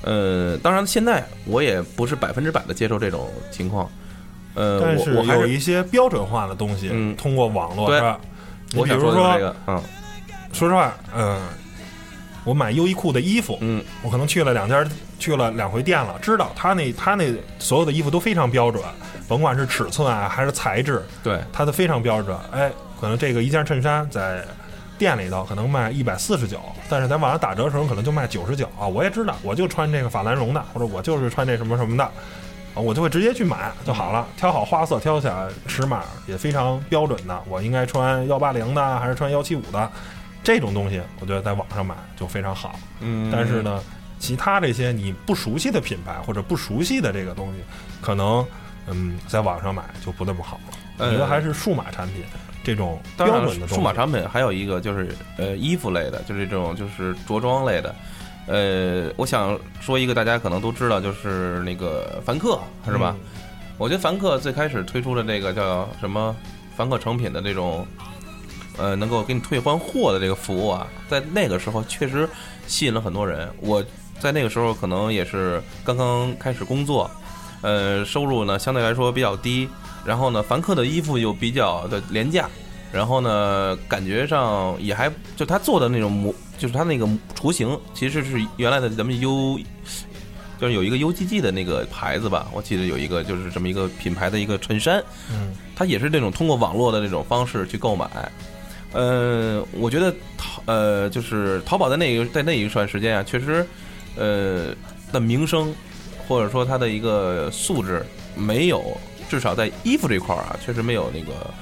[0.02, 3.90] 呃，当然现在我也不是百分之百的接受这种情况。
[4.54, 8.20] 呃，但我我还是有一些标准化的东西，嗯通过网络对吧，
[8.72, 9.82] 你我比如说，嗯
[10.52, 11.40] 说实话，嗯、
[12.44, 14.86] 我买优衣库的衣服，嗯我可能去了两家，
[15.18, 18.82] 去了两回店了，知道他那他那所有的衣服都非常标准，
[19.26, 22.36] 甭管是尺寸啊还是材质，对，它的非常标准。
[22.52, 24.44] 哎，可能这个一件衬衫在
[24.96, 28.86] 店里头可能卖一百四十九，但是在网上打折的时候可能就卖九十九啊。
[28.86, 34.26] 我也知道，我就穿这个法兰绒的，或者我就是穿这什么什么的，啊，我就会直接去买就好了。
[34.36, 39.90] 挑好花色，挑起来尺码也非常标准的，我应该穿幺八零的还是穿幺七五的，
[40.42, 42.78] 这种东西我觉得在网上买就非常好。
[43.00, 43.80] 嗯但是，呢，
[44.18, 47.60] 其他这些你不熟悉的品牌或者不熟悉的这个东西，
[48.00, 48.44] 可能
[48.86, 50.74] 嗯，在网上买就不那么好了。
[50.98, 52.24] 我觉得还是数码产品
[52.64, 53.68] 这种标当然。
[53.68, 57.94] 数码产品还有一个就是呃衣服类的，就是这种就是着装类的。
[58.46, 63.14] 呃，我想说一个大家可能都知道，就是那个凡客是吧？
[63.18, 63.24] 嗯
[63.78, 66.34] 我觉得凡客最开始推出的这个叫什么
[66.76, 67.86] 凡客成品的这种，
[68.76, 72.28] 呃，能够给你退换货的这个服务啊，在那个时候确实
[72.66, 73.48] 吸引了很多人。
[73.60, 73.80] 我
[74.20, 77.10] 在那个时候可能也是刚刚开始工作，
[77.62, 79.68] 呃，收入呢相对来说比较低，
[80.04, 82.48] 然后呢，凡客的衣服又比较的廉价，
[82.92, 89.58] 然后呢，感觉上也还就他做的那种模，就是他那个雏形其实是原来的咱们 U。
[90.60, 95.00] 就是有一个 UGG 的那个牌子吧，我记得有一个就是这么一个品牌的一个衬衫，
[95.30, 98.10] 嗯它也是这种通过网络的这种方式去购买。
[98.92, 103.64] 呃，我觉得淘呃就是淘宝在那个在那一段时间啊，确实
[104.18, 104.74] 呃
[105.12, 105.74] 的名声
[106.26, 108.04] 或者说它的一个素质
[108.36, 111.54] 没有，至少在衣服这块儿啊，确实没有那个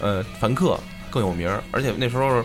[0.00, 0.78] 呃凡客
[1.10, 1.62] 更有名儿。
[1.70, 2.44] 而且那时候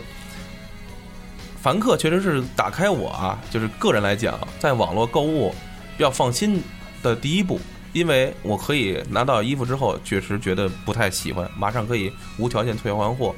[1.61, 5.53] 凡客确实是打开我啊，就是个人来讲，在网络购物
[5.97, 6.63] 比较放心
[7.03, 7.59] 的第一步。
[7.93, 13.33] 因为我可以拿到衣服之后，确实觉得不太喜欢，马上可以无条件退还货，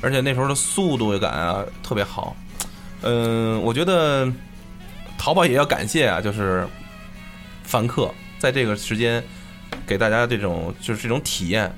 [0.00, 2.36] 而且那时候的速度感啊特别好。
[3.02, 4.30] 嗯，我觉得
[5.18, 6.66] 淘宝也要感谢啊，就是
[7.62, 9.22] 凡客在这个时间
[9.86, 11.72] 给大家这种就是这种体验。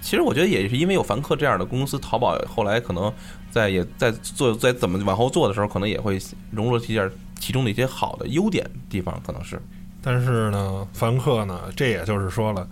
[0.00, 3.12] 其实我觉得也是因为有凡客这样的公司，淘宝后来可能
[3.50, 6.18] 在也在做在怎么往后做的时候，可能也会
[6.50, 9.60] 融入一下其中的一些好的优点地方，可能是。
[10.00, 12.66] 但是呢，凡客呢，这也就是说了，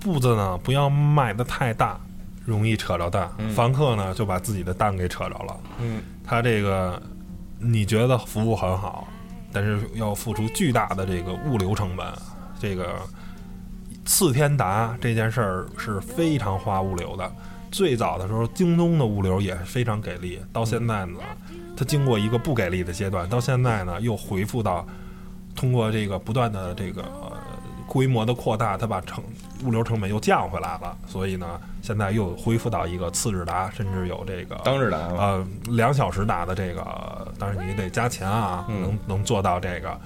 [0.00, 2.00] 步子呢不要迈得太大，
[2.46, 3.30] 容易扯着蛋。
[3.36, 5.60] 嗯凡客呢就把自己的蛋给扯着了。
[5.80, 7.02] 嗯，他这个
[7.62, 9.06] 你觉得服务很好，
[9.52, 12.06] 但是要付出巨大的这个物流成本。
[12.58, 13.00] 这个
[14.04, 17.32] 次天达这件事儿是非常花物流的。
[17.70, 21.18] 最早的时候，京东的物流也是非常给力，到现在呢，
[21.76, 24.86] 它经过一个不给力的阶段，到现在呢又恢复到
[25.54, 27.32] 通过这个不断的这个、呃
[27.88, 29.22] 规模的扩大，它把成
[29.64, 36.80] 物流成本又降回来了，所以呢，现在又恢复到一个次日达，甚至有这个当日达啊，呃，两小时达的这个，
[37.42, 40.00] 当然你得加钱啊，嗯能能做到这个。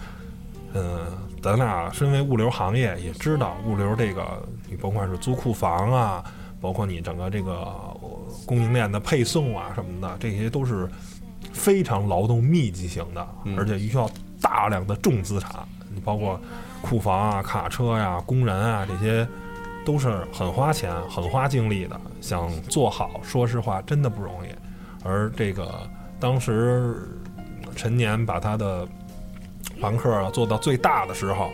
[0.73, 1.07] 嗯，
[1.43, 6.25] 咱俩身为物流行业，也知道物流这个，你甭管是租库房啊，
[6.61, 8.01] 包括你整个这个呃
[8.47, 10.89] 供应链的配送啊什么的，这些都是
[11.53, 16.41] 非常劳动密集型的，嗯而且需要大量的重资产，你包括
[16.81, 19.27] 库房啊、卡车呀、工人啊这些，
[19.85, 22.01] 都是很花钱、很花精力的。
[22.21, 24.49] 想做好，说实话真的不容易。
[25.05, 27.16] 而这个当时
[27.77, 28.89] 陈年把他的
[29.81, 31.51] 凡客做到最大的时候，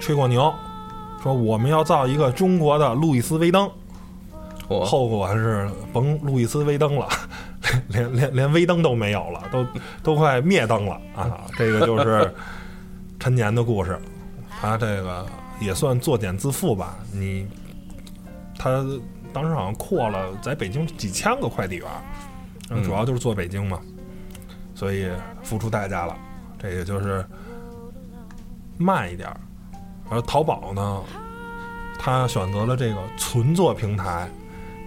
[0.00, 0.52] 吹过牛，
[1.22, 3.70] 说我们要造一个中国的路易斯威登。
[4.68, 7.08] 后果是甭路易斯威登了，
[7.86, 9.64] 连连连威登都没有了，都
[10.02, 11.46] 都快灭灯了啊！
[11.56, 12.34] 这个就是
[13.20, 13.96] 陈年的故事，
[14.60, 15.24] 他这个
[15.60, 16.96] 也算作茧自缚吧。
[17.12, 17.46] 你
[18.58, 18.84] 他
[19.32, 21.86] 当时好像扩了在北京几千个快递员，
[22.70, 23.78] 嗯主要就是做北京嘛，
[24.76, 25.10] 所以
[25.42, 26.16] 付出代价了。
[26.56, 27.24] 这也就是
[28.78, 29.40] 慢一点儿，
[30.08, 31.02] 而淘宝呢，
[31.98, 34.30] 他选择了这个存做平台。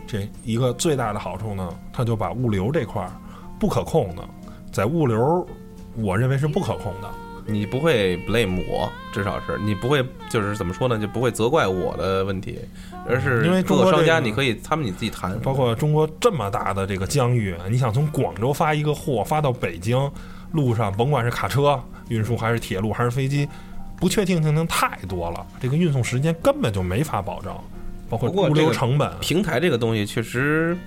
[0.07, 3.11] 这一个最大的好处呢，它就把物流这块儿
[3.59, 4.27] 不可控的，
[4.71, 5.47] 在物流，
[5.95, 7.07] 我认为是不可控的。
[7.45, 12.59] 你不会 blame 我，至少是你不会就是怎么说呢，就不会责怪我的问题，
[13.07, 20.11] 而是因为中国这个家你可以他们你自己谈，包括中国这么大的这个疆域，你想从广州发一个货发到北京，
[20.51, 23.47] 路上甭管是卡车运输还是铁路还是飞机，
[23.97, 27.55] 不确定性太多了，这个运送时间根本就没法保证，
[28.09, 29.11] 包括物流成本。
[29.19, 30.77] 平台这个东西确实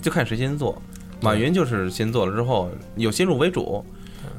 [0.00, 0.80] 就看谁先做。
[1.22, 3.84] 马云就是先做了之后，有先入为主。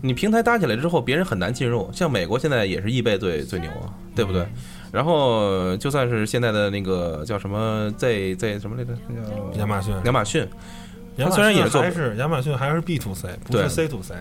[0.01, 1.87] 你平台搭起来之后，别人很难进入。
[1.93, 4.47] 像美国现在也是易贝最最牛啊，对不对？
[4.91, 10.47] 然后就算是现在的那个叫什么 Z Z 什么来着，那叫亚马逊，亚马逊，
[11.17, 14.15] 亚马虽然也是做还是亚马逊还是 B to C，不是 C to C。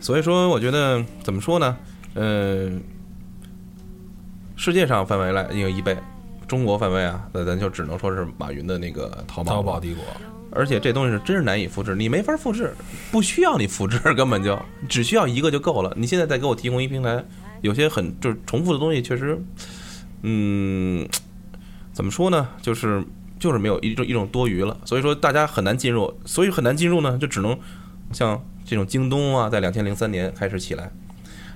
[0.00, 1.76] 所以说，我觉得怎么说呢？
[2.14, 2.82] 嗯、
[4.56, 5.96] 世界上范围来因为一倍，
[6.46, 9.52] 中国范围啊，那咱就只能说是马云的那个淘宝。
[9.52, 10.04] 淘宝帝国，
[10.50, 12.74] 而且这东西是真是难以复制，你没法复制，
[13.10, 15.92] 不需要你复制，根本就只需要一个就够了。
[15.96, 17.24] 你现在再给我提供一平台，
[17.62, 19.38] 有些很就是重复的东西，确实，
[20.28, 21.08] 嗯，
[21.94, 22.48] 怎么说呢？
[22.60, 23.00] 就是
[23.38, 27.56] 就是没有一种一种多余了，所以说大家很难进入，所以很难进入呢，就只能
[28.10, 30.90] 像这种京东啊，在两千零三年开始起来。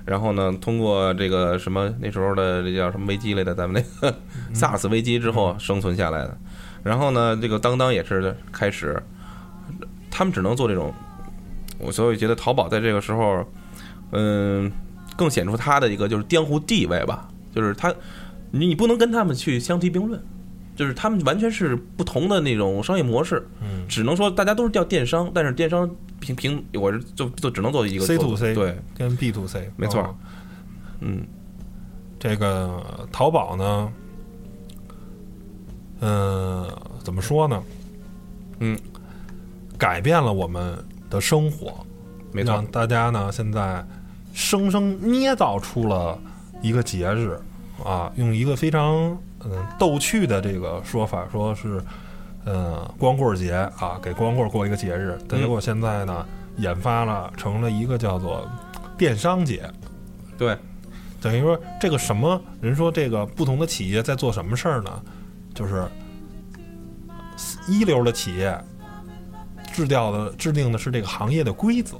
[0.05, 4.17] 然后呢，通过这个什么那时候的这叫什么危机来的，咱们那个
[4.53, 6.37] SARS 危机之后生存下来的。
[6.81, 9.03] 然后呢，这个当当也是开始，
[10.09, 10.93] 他们只能做这种，
[11.77, 13.45] 我所以觉得淘宝在这个时候，
[14.11, 14.71] 嗯，
[15.15, 17.93] 更显出它的一个就是江湖地位吧，就是它，
[18.51, 20.21] 你你不能跟他们去相提并论，
[20.75, 23.85] 就是他们完全是不同的那种商业模式，嗯。
[23.87, 30.01] 只能说大家都是叫电商，但是电商平平我是就就只能做一个 C to C 对，跟 B to C，没错。
[30.01, 30.15] 哦。
[30.99, 31.25] 嗯。
[32.19, 33.93] 这个淘宝呢，
[36.01, 36.69] 嗯、
[37.03, 37.63] 怎么说呢？
[38.59, 38.77] 嗯，
[39.75, 40.77] 改变了我们
[41.09, 41.83] 的生活，
[42.31, 42.53] 没错。
[42.53, 43.83] 让，大家呢现在
[44.35, 46.15] 生生捏造出了
[46.61, 47.39] 一个节日
[47.83, 51.83] 啊，用一个非常嗯逗趣的这个说法，说是
[52.45, 55.17] 嗯光棍节啊，给光棍过一个节日。
[55.27, 56.25] 但结果现在呢，
[56.57, 58.49] 研发了成了一个叫做
[58.97, 59.69] 电商节，
[60.37, 60.57] 对，
[61.21, 65.01] 等于说这个什么人说这个不同的企业在做什么事儿呢？
[65.53, 65.87] 就是
[67.67, 68.59] 一流的企业
[69.73, 71.97] 制掉的制定的是这个行业的规则。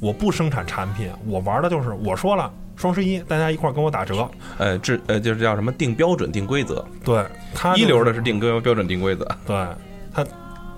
[0.00, 4.28] 我不生产产品，我玩的就是我说了双十一，大家一块儿跟我打折。
[4.58, 9.66] 呃，这呃就是叫什么定标准定规则，对，他一流的是定标标准定规则，对，
[10.12, 10.24] 他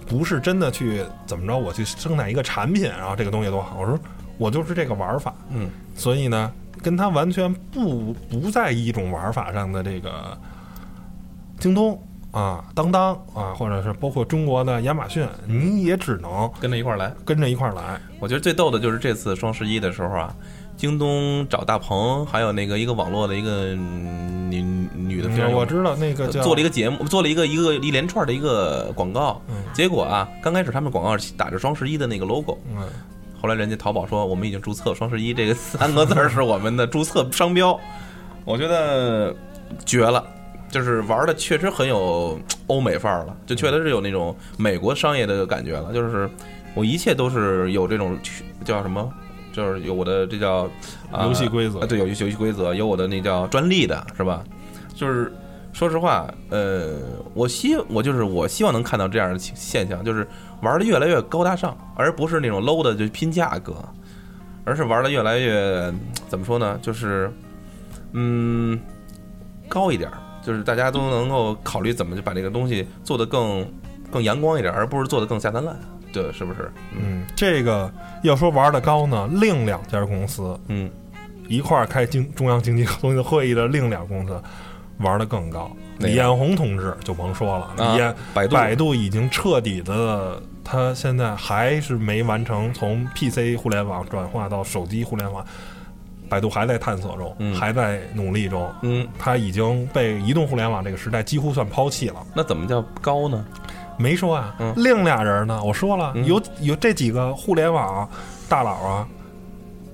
[0.07, 3.79] 不是真的去怎么着，我去生产一个产品，然后这个东西多好。
[3.81, 3.99] 我说
[4.39, 6.51] 我就是这个玩法，嗯，所以呢，
[6.83, 10.37] 跟他完全不不在一种玩法上的这个
[11.59, 12.01] 京东
[12.33, 17.13] 啊、当当啊，或者是包括中国的亚马逊，你也只能跟着一块儿来。
[17.25, 18.01] 跟着一块儿来。
[18.21, 20.35] 我觉得最逗的就是这次双十一的时候啊，
[20.77, 24.63] 京东找大鹏，还有那个一个网络的一个嗯女
[24.95, 29.43] 女的我知道那个叫做了一个节目，做了一个一个一连串的一个广告。
[29.49, 32.87] 嗯结果啊，刚开始他们广告是打着双十一的那个 logo，嗯
[33.41, 37.77] 后来人家淘宝说我们已经注册双十一这个 三个字儿是我们的注册商标，
[38.45, 39.35] 我觉得
[39.85, 40.25] 绝了。
[40.71, 45.93] 就是玩的确实很有欧美范儿了，就确实是有那种美国商业的感觉了。
[45.93, 46.29] 就是
[46.75, 48.17] 我一切都是有这种
[48.65, 49.13] 叫什么，
[49.53, 50.71] 就是有我的这叫、
[51.11, 54.45] 啊游戏规则啊，对，有游戏游戏规则，有我的那叫专利的，是吧？
[54.95, 55.33] 就是
[55.73, 56.99] 说实话，呃，
[57.35, 60.27] 我希我就是我希望能看到这样的情现象，就是
[60.63, 63.75] 玩的越来越高大上，而不是那种 low 的就拼价格，
[64.65, 65.93] 而是玩的越来越
[66.29, 66.79] 怎么说呢？
[66.83, 67.33] 就是
[68.13, 68.79] 嗯
[69.69, 73.67] 高一点儿，就是大家都能够考虑怎么就把这个东西做得更
[74.11, 75.77] 更阳光一点，而不是做得更下三滥，
[76.13, 76.71] 对，是不是？
[76.93, 80.91] 嗯，这个要说玩的高呢，另两家公司嗯，
[81.49, 84.43] 一块儿开经中央经济工作会议的另两公司
[84.99, 85.71] 玩的更高。
[85.99, 88.57] 李彦宏同志就甭说了，啊李彦百度。
[88.57, 95.45] 百度已经彻底的，他现在还是没完成从 PC 互联网转化到手机互联网，
[96.31, 98.73] 百度还在探索中，嗯还在努力中。
[98.83, 102.25] 嗯，他已经被移动互联网这个时代几乎算抛弃了。
[102.33, 103.45] 那怎么叫高呢？
[103.99, 105.63] 没说啊，嗯另俩人呢？
[105.63, 108.09] 我说了，嗯有有这几个互联网
[108.49, 109.09] 大佬啊，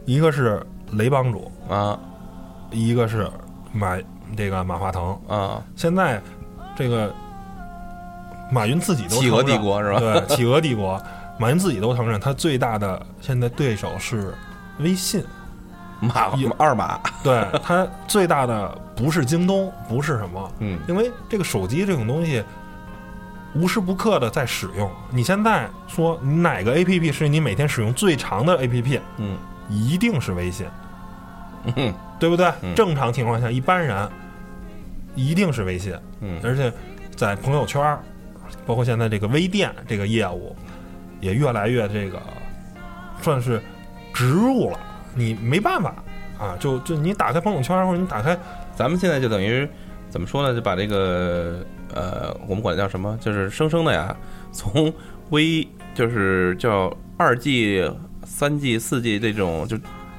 [0.04, 1.98] 一个是雷帮主，啊
[2.70, 3.28] 一个是
[3.72, 3.96] 马
[4.36, 5.18] 这个马化腾。
[5.26, 6.20] 啊，现在
[6.76, 7.12] 这个
[8.52, 9.98] 马云自己都企鹅帝国是吧？
[9.98, 11.02] 对，企鹅帝国，
[11.38, 14.34] 马云自己都承认，他最大的现在对手是
[14.78, 15.24] 微信。
[16.00, 22.42] 马 有二马，对它最大的不是京东，不是什么，嗯因为这个手机这种东西
[23.54, 24.90] 无时不刻的在使用。
[25.10, 30.66] 你现在说你哪个 A P P 是你每天使用最长的 A P P，嗯一定是微信，
[31.76, 32.52] 嗯对不对？
[32.62, 34.08] 嗯正常情况下，一般人
[35.14, 36.72] 一定是微信，嗯而且
[37.16, 37.98] 在朋友圈，
[38.66, 40.54] 包括现在这个微店这个业务，
[41.20, 42.20] 也越来越这个
[43.22, 43.62] 算是
[44.12, 44.78] 植入了。
[45.16, 45.94] 你没办法
[46.38, 48.38] 啊，就就你打开朋友圈或者你打开
[48.76, 49.68] 咱们现在就等于
[50.10, 50.54] 怎么说呢？
[50.54, 51.64] 就把这个
[51.94, 53.18] 呃，我们管它叫什么？
[53.20, 54.14] 就是生生的呀，
[54.52, 54.92] 从
[55.30, 57.90] 微就是叫二 G、
[58.24, 59.76] 三 G、四 G 这种就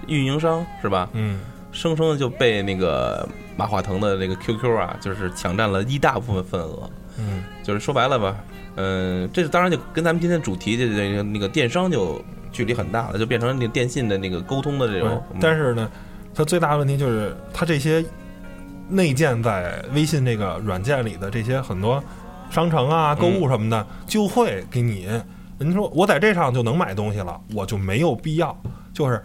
[0.07, 1.07] 运营商是吧？
[1.13, 1.39] 嗯
[1.71, 6.89] 生生的就被那个马化腾的那个 QQ 啊，就是抢占了一大部分份额。
[7.19, 8.35] 嗯，就是说白了吧，
[8.75, 12.19] 嗯、这当然就跟咱们今天主题的这个那个电商就
[12.57, 15.23] 距离很大了，就变成那个电信的那个沟通的这对种。
[15.39, 15.91] 但是呢，
[16.33, 18.03] 它最大的问题就是它这些
[18.89, 22.03] 内建在微信这个软件里的这些很多
[22.49, 25.07] 商城啊、购物什么的，就会给你，
[25.59, 28.57] 人说我在这上就能买东西了，我就没有必要，
[28.91, 29.21] 就是。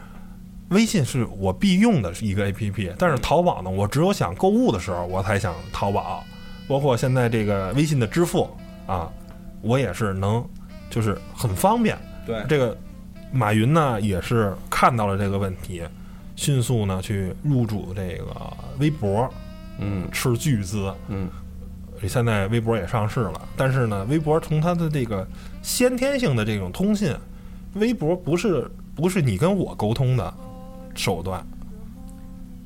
[0.69, 6.25] 微信是我必用的一个 APP，但是淘宝呢，我只有想购物的时候我才想淘宝，
[6.67, 8.49] 包括现在这个微信的支付
[8.87, 9.13] 啊，
[9.61, 10.43] 我也是能，
[10.89, 11.95] 就是很方便。
[12.25, 12.75] 对这个
[13.33, 15.83] 马云呢也是看到了这个问题，
[16.37, 19.29] 迅速呢去入主这个微博，
[19.79, 20.07] 嗯。
[20.13, 20.93] 斥巨资。
[21.09, 21.29] 嗯。
[22.09, 25.25] 现在微博也上市了，但是呢，微博从它的这个
[25.63, 27.15] 先天性的这种通信，
[27.75, 30.35] 微博不是不是你跟我沟通的
[30.97, 31.47] 手段，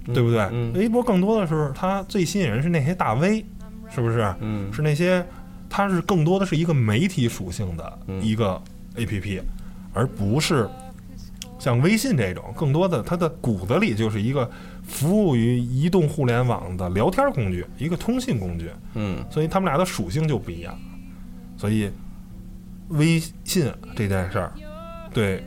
[0.07, 0.41] 对不对？
[0.53, 0.73] 嗯。
[0.73, 3.45] 微博更多的是它最吸引人是那些大 V，
[3.95, 4.35] 是不是？
[4.41, 4.73] 嗯。
[4.73, 5.23] 是那些，
[5.69, 8.23] 它是更多的是一个媒体属性的嗯。
[8.23, 8.59] 一个
[8.97, 9.43] APP，、
[9.97, 10.69] 而不是
[11.59, 14.49] 像微信这种，更多的它的骨子里就是一个
[14.85, 19.25] 服务于移动互联网的聊天工具，一个通信工具，嗯。
[19.31, 20.79] 所以他们俩的属性就不一样。
[21.57, 21.91] 所以，
[22.89, 24.53] 微信这件事儿，
[25.15, 25.43] 对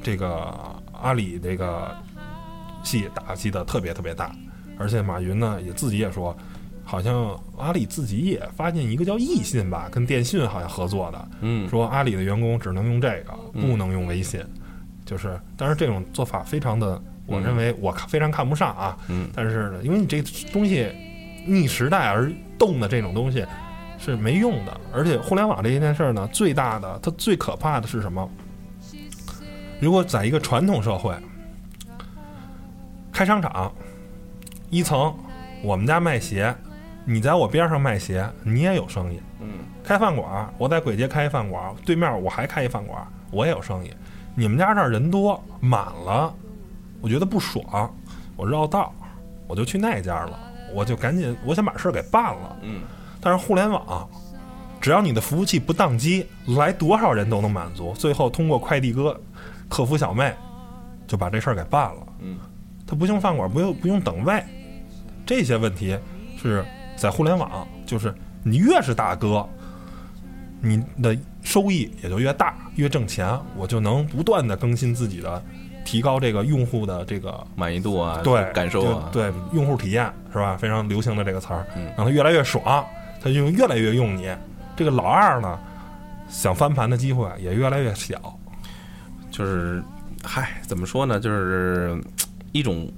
[0.00, 0.56] 这个
[0.92, 1.92] 阿里这个
[2.84, 4.32] 戏打击的特别特别大，
[4.78, 6.34] 而且马云呢也自己也说，
[6.84, 14.44] 好像阿里自己也发现一个叫易信吧，跟电信好像合作的，嗯说阿里的员工只能用这个，嗯不能用微信。
[15.04, 18.96] 就是，但是这种做法非常的，我认为我看非常看不上啊。
[19.08, 20.22] 嗯但是呢，因为你这
[20.52, 20.90] 东西
[21.46, 23.44] 逆时代而动的这种东西
[23.98, 28.28] 是没用的，而且互联网这一件事儿呢，最大的它最可怕的是什么？
[29.80, 31.14] 如果在一个传统社会，
[33.12, 33.72] 开商场，
[34.70, 35.12] 一层
[35.62, 36.54] 我们家卖鞋，
[37.04, 39.20] 你在我边上卖鞋，你也有生意。
[39.40, 39.48] 嗯
[39.84, 43.92] 开饭馆，我在簋街开一饭馆，对面我还开一饭馆，我也有生意。
[44.34, 46.32] 你们家这儿人多满了，
[47.00, 47.92] 我觉得不爽，
[48.36, 48.94] 我绕道，
[49.48, 50.38] 我就去那家了，
[50.72, 52.56] 我就赶紧，我想把事儿给办了。
[52.62, 52.82] 嗯
[53.20, 54.08] 但是互联网，
[54.80, 56.26] 只要你的服务器不宕机，
[56.56, 59.20] 来多少人都能满足，最后通过快递哥、
[59.68, 60.32] 客服小妹
[61.06, 62.06] 就把这事儿给办了。
[62.20, 62.38] 嗯
[62.86, 64.42] 他不用饭馆，不用不用等位，
[65.26, 65.98] 这些问题
[66.40, 66.64] 是
[67.02, 69.44] 在互联网，就是你越是大哥，
[70.60, 75.42] 你的收益也就越大，越挣钱，我就能不断的更新自己的，
[75.84, 80.56] 提高这个用户的这个满意度啊，对感受啊，对用户体验是吧？
[80.56, 82.86] 非常流行的这个词儿，嗯让他越来越爽，
[83.20, 84.32] 他就越来越用你。
[84.76, 85.58] 这个老二呢，
[86.28, 88.14] 想翻盘的机会也越来越小。
[89.32, 89.82] 就是，
[90.22, 91.18] 嗨，怎么说呢？
[91.18, 92.00] 就是
[92.52, 92.88] 一种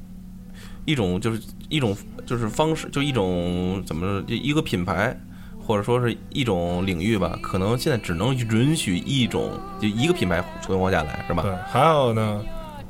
[0.84, 5.16] 一种就是一种就是方式，就一种怎么说就一个品牌，
[5.60, 11.42] 或者说是一种领域吧，可能现在只能允许一种就一个品牌存活下来，是吧？
[11.42, 12.44] 对，还有呢，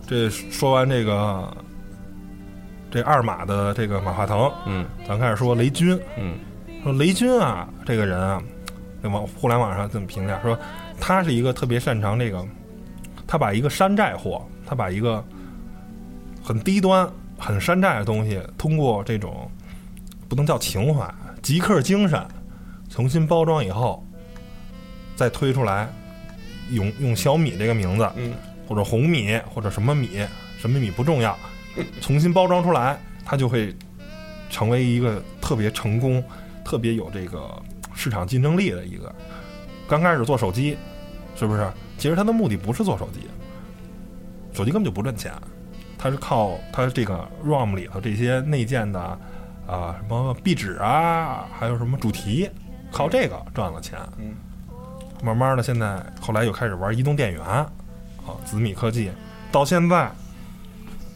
[0.07, 1.57] 这说完这个
[2.91, 5.99] 这二马的这个马化腾，嗯咱开始说雷军。
[6.19, 6.35] 嗯
[6.83, 8.43] 说雷军啊，这个人啊，
[9.03, 10.59] 在网互联网上这么评价说，
[11.01, 12.47] 他是一个特别擅长这个，
[13.27, 15.25] 他把一个山寨货，他把一个
[16.43, 17.09] 很低端、
[17.45, 19.51] 很山寨的东西，通过这种
[20.31, 21.07] 不能叫情怀、
[21.43, 22.27] 极客精神，
[22.89, 24.03] 重新包装以后，
[25.15, 25.87] 再推出来，
[26.71, 28.33] 用用小米这个名字，嗯
[28.67, 30.27] 或者红米或者什么米，
[30.59, 31.39] 什么米不重要，
[32.01, 33.77] 重新包装出来，它就会
[34.49, 36.25] 成为一个特别成功、
[36.65, 37.63] 特别有这个
[37.95, 39.15] 市场竞争力的一个。
[39.87, 40.79] 刚开始做手机，
[41.37, 41.71] 是不是？
[41.99, 43.21] 其实它的目的不是做手机，
[44.55, 45.31] 手机根本就不赚钱，
[46.05, 49.01] 它是靠它这个 ROM 里头这些内建的
[49.67, 52.47] 啊、什么壁纸啊，还有什么主题，
[52.93, 53.99] 靠这个赚了钱。
[54.19, 54.35] 嗯，
[55.23, 57.67] 慢慢的，现在后来又开始玩移动电源，啊，
[58.45, 59.11] 紫米科技，
[59.51, 60.11] 到现在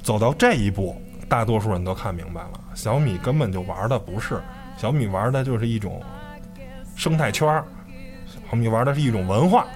[0.02, 0.96] 走到这一步，
[1.28, 4.40] 大多数人都看明白了，小米根本就玩的不是
[4.78, 6.02] 小米玩的就是一种
[6.96, 7.62] 生态圈，
[8.50, 9.66] 小米玩的是一种文化，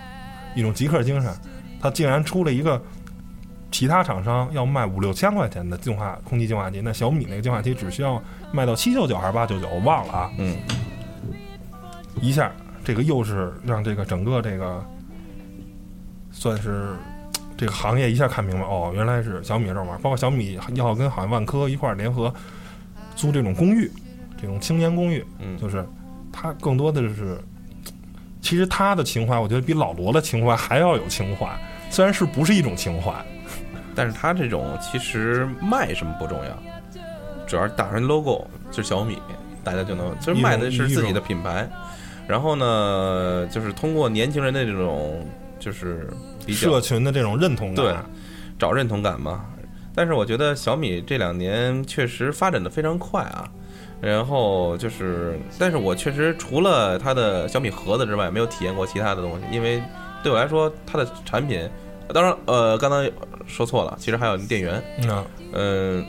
[0.55, 1.31] 一种极客精神。
[1.79, 2.83] 它竟然出了一个
[3.73, 10.31] 其他厂商要卖五六千块钱的净化空气净化器，那小米那个净化器只需要卖到七九九还是八九九，我忘了啊。
[10.39, 10.57] 嗯
[12.21, 12.53] 一下，
[12.85, 14.85] 这个又是让这个整个这个
[16.31, 16.95] 算是
[17.57, 22.33] 这个行业一下看明白哦，原来是小米这玩意儿，包括小米要跟好像万科一块儿联合
[23.17, 23.91] 租这种公寓，
[24.41, 25.85] 这种青年公寓，嗯就是
[26.31, 27.39] 它更多的是，
[28.41, 31.49] 其实他的情怀，我觉得比老罗的情怀还要有情怀，
[31.91, 33.13] 虽然是不是一种情怀，
[33.95, 36.59] 但是它这种其实卖什么不重要，
[37.47, 39.19] 主要是打上 logo 就是小米，
[39.63, 41.69] 大家就能，其实卖的是自己的品牌。
[42.27, 45.27] 然后呢，就是通过年轻人的这种
[45.59, 46.09] 就是
[46.47, 47.95] 比较社群的这种认同感，对，
[48.59, 49.45] 找认同感嘛。
[49.95, 53.49] 但是我觉得小米这两年确实发展的非常快啊。
[54.01, 59.81] 然后就是，但是我确实除了它的小米盒子之外，没有体验过其他的东西，因为
[60.25, 61.71] 对我来说，它的产品，
[62.13, 63.11] 当然，呃，刚才
[63.47, 64.83] 说错了，其实还有店员。
[65.53, 66.05] 嗯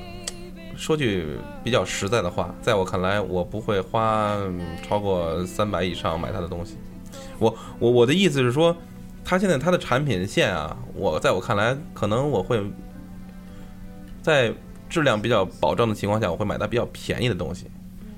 [0.76, 6.78] 说句比较实在的话，在我看来，我不会花嗯超过三百以上买他的东西。
[7.38, 8.76] 我我我的意思是说，
[9.24, 12.60] 他现在他的产品线啊，我在我看来，可能我会
[14.24, 14.52] 在
[14.90, 17.68] 质量比较保证的情况下，我会买它比较便宜的东西。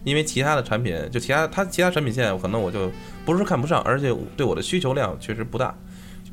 [0.06, 2.90] 因为其他的产品，就其他它其他产品线，可能我就
[3.26, 5.76] 不是说看不上，而且对我的需求量确实不大。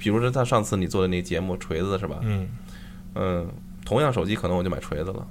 [0.03, 2.18] 比如说，他上次你做的那个节目锤子是吧？
[2.22, 2.48] 嗯
[3.14, 3.48] 嗯，
[3.84, 5.24] 同样手机可能我就买锤子了。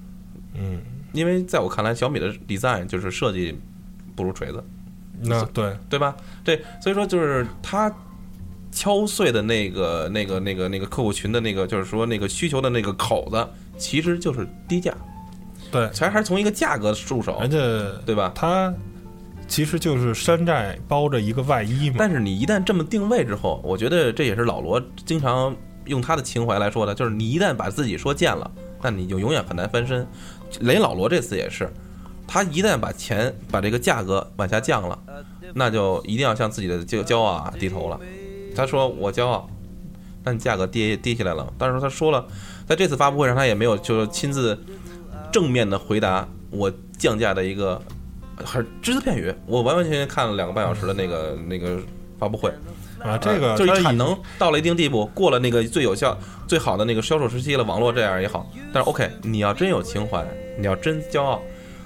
[0.53, 0.79] 嗯，
[1.11, 3.59] 因为在我看来，小米的 design 就是设计
[4.15, 4.63] 不如锤子，
[5.23, 6.15] 那对，对吧？
[6.45, 7.93] 对，所以说就是他
[8.71, 13.45] 敲碎的那个、那个、那个、那个客户群的那个，就是说那个需求的那个口子，
[13.77, 14.95] 其实就是低价，
[15.69, 17.57] 对，其实还是从一个价格入手而，且
[18.05, 18.31] 对吧？
[18.33, 18.73] 它
[19.51, 21.97] 其实就是山寨包着一个外衣嘛。
[21.99, 25.53] 但是你一旦这么定位之后，我觉得这也是老罗经常
[25.87, 28.49] 用他的情怀来说的，就是你一旦把自己说贱了，
[28.81, 30.07] 那你就永远很难翻身。
[30.61, 31.69] 连老罗这次也是，
[32.25, 34.97] 他一旦把钱把这个价格往下降了，
[35.53, 37.99] 那就一定要向自己的这个骄傲啊低头了。
[38.55, 39.49] 他说我骄傲，
[40.23, 41.51] 但价格跌跌下来了。
[41.57, 42.25] 但是他说了，
[42.65, 44.57] 在这次发布会上他也没有就是亲自
[45.29, 47.81] 正面的回答我降价的一个
[48.45, 51.79] 很只字片语，我完完全全看了两个半小时的那个那个
[52.19, 52.51] 发布会。
[52.99, 56.15] 啊，这个就是产能到了一定地步，过了那个最有效、
[56.47, 58.47] 最好的那个销售时期了，网络这样也好。
[58.71, 60.23] 但是 OK，你要真有情怀，
[60.59, 61.41] 你要真骄傲，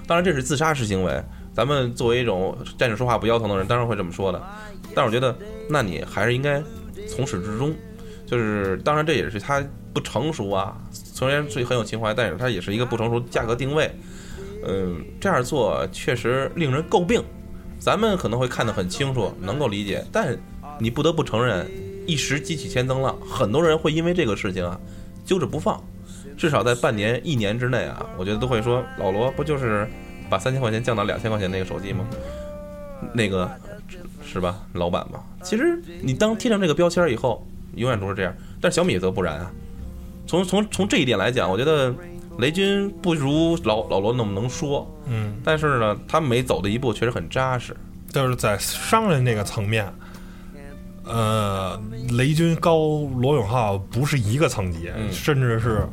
[0.06, 1.22] 当然这是自杀式行为。
[1.54, 4.42] 咱们作为一种站着说话不腰疼的人，当然会这么说的。
[4.94, 5.34] 但是我觉得，
[5.70, 6.62] 那你还是应该
[7.08, 7.74] 从始至终，
[8.26, 10.76] 就是当然这也是他不成熟啊。
[10.90, 13.90] 虽然是很有情怀，但是他也是一个不成熟价格定位。
[14.66, 17.22] 嗯，这样做确实令人诟病。
[17.78, 20.36] 咱们可能会看得很清楚，能够理解，但
[20.78, 21.70] 你不得不承认，
[22.06, 24.80] 一时激起千层浪，很多人会因为这个事情啊
[25.24, 25.82] 揪着不放，
[26.36, 29.86] 至少在半年、一年之内啊，我觉得都会说老罗不就是
[30.30, 32.06] 把三千块钱降到两千块钱那个手机吗？
[33.12, 33.48] 那个
[34.24, 35.20] 是吧，老板嘛。
[35.42, 38.34] 其实你当贴上这个标签以后，永远都是这样。
[38.58, 39.52] 但小米则不然啊。
[40.26, 41.94] 从从从这一点来讲，我觉得
[42.38, 47.76] 雷军不如老老罗那么能说，嗯，但是呢，他每走的一步确实很扎实。
[48.08, 49.92] 就是在商人这个层面，
[51.04, 51.78] 呃，
[52.12, 52.78] 雷军高
[53.16, 55.86] 罗永浩不是一个层级，嗯甚至是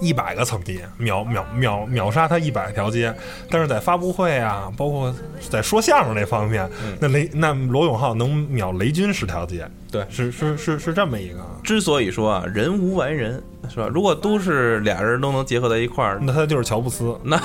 [0.00, 3.14] 一百个层级，秒秒秒秒杀他一百条街。
[3.50, 5.14] 但是在发布会啊，包括
[5.48, 11.38] 在说相声那方面，嗯那雷那罗永浩能秒雷军十条街，对是是是是这么一个。
[11.62, 13.88] 之所以说啊，人无完人，是吧？
[13.92, 17.40] 如果都是俩人都能结合在一块儿，那他就是乔布斯，那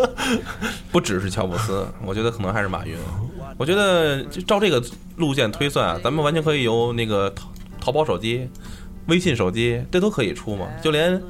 [0.92, 2.96] 不只是乔布斯，我觉得可能还是马云。
[3.56, 4.82] 我觉得就照这个
[5.16, 8.48] 路线推算啊，咱们完全可以由那个淘淘宝手机、
[9.06, 10.66] 微信手机，这都可以出嘛。
[10.82, 11.20] 就连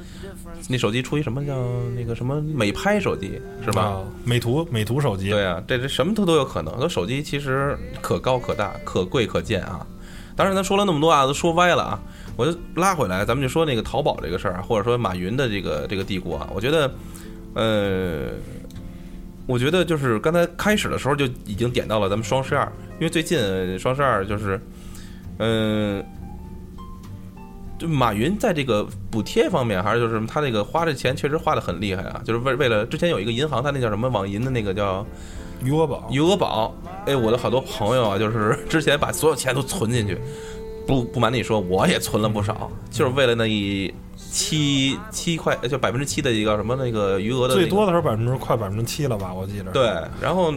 [0.67, 1.55] 那手机出一什么叫
[1.95, 3.81] 那个什么美拍手机，是吧？
[3.81, 4.03] 啊？
[4.23, 6.73] 美图美图手机，对啊，这这什么都都有可能。
[6.79, 9.85] 那手机其实可高可大，可贵可贱啊。
[10.35, 11.99] 当然，咱说了那么多啊，都说歪了啊。
[12.37, 16.91] 我就拉回来，咱们就说那个淘宝这个事儿啊，或者说马云的这个这个帝国啊，我觉得，
[17.53, 18.29] 呃，
[19.45, 24.59] 我觉得就是刚才开始的时候就已经点到了咱们双十二，因为最近呃双十二就是，
[25.39, 26.03] 嗯、
[27.81, 35.03] 就马云在这个补贴方面，还是就是他这个花这钱确实花的很厉害啊，就是为为了之前有一个银行，他那叫什么网银的那个叫
[35.63, 36.71] 余额宝，余额宝，
[37.07, 40.15] 哎，我的好多朋友啊，就是之前把所有钱都存进去，
[40.85, 49.33] 不不瞒你说，我也存了不少，就是为了那一七七块，就百分之七的一个什么那个余额的、那个，最多的时候百分之快百分之七了吧？
[49.33, 49.71] 我记得。
[49.71, 50.53] 对，然后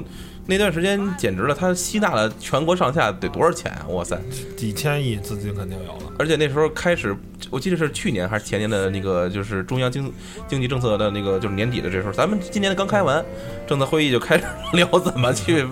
[0.47, 3.87] 那段时间简直了，他吸纳了全国上下得多少钱啊？
[3.89, 4.21] 哇塞！
[4.57, 6.13] 几千亿资金肯定有了。
[6.19, 7.17] 而且那时候开始，
[7.51, 10.13] 我记得是去年还是前年的那个，就是中央经
[10.47, 13.25] 经济政策的那个，就是年底的这时候，咱们今年刚开完
[13.67, 15.67] 政策会议就开始聊怎么去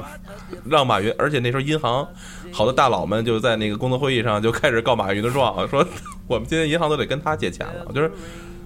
[0.64, 2.08] 让马云，而且那时候银行
[2.50, 5.86] 好多大佬们就在那个工作会议上就开始告马云的状，说
[6.26, 8.10] 我们今天银行都得跟他借钱了，就是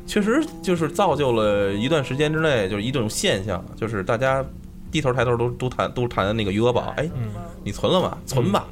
[0.07, 4.45] 确实就是造就了一段时间之内就是一种现象，就是大家
[4.97, 7.29] 低头抬头都都谈都谈那个余额宝，哎，嗯，
[7.63, 8.17] 你存了吗？
[8.25, 8.67] 存吧，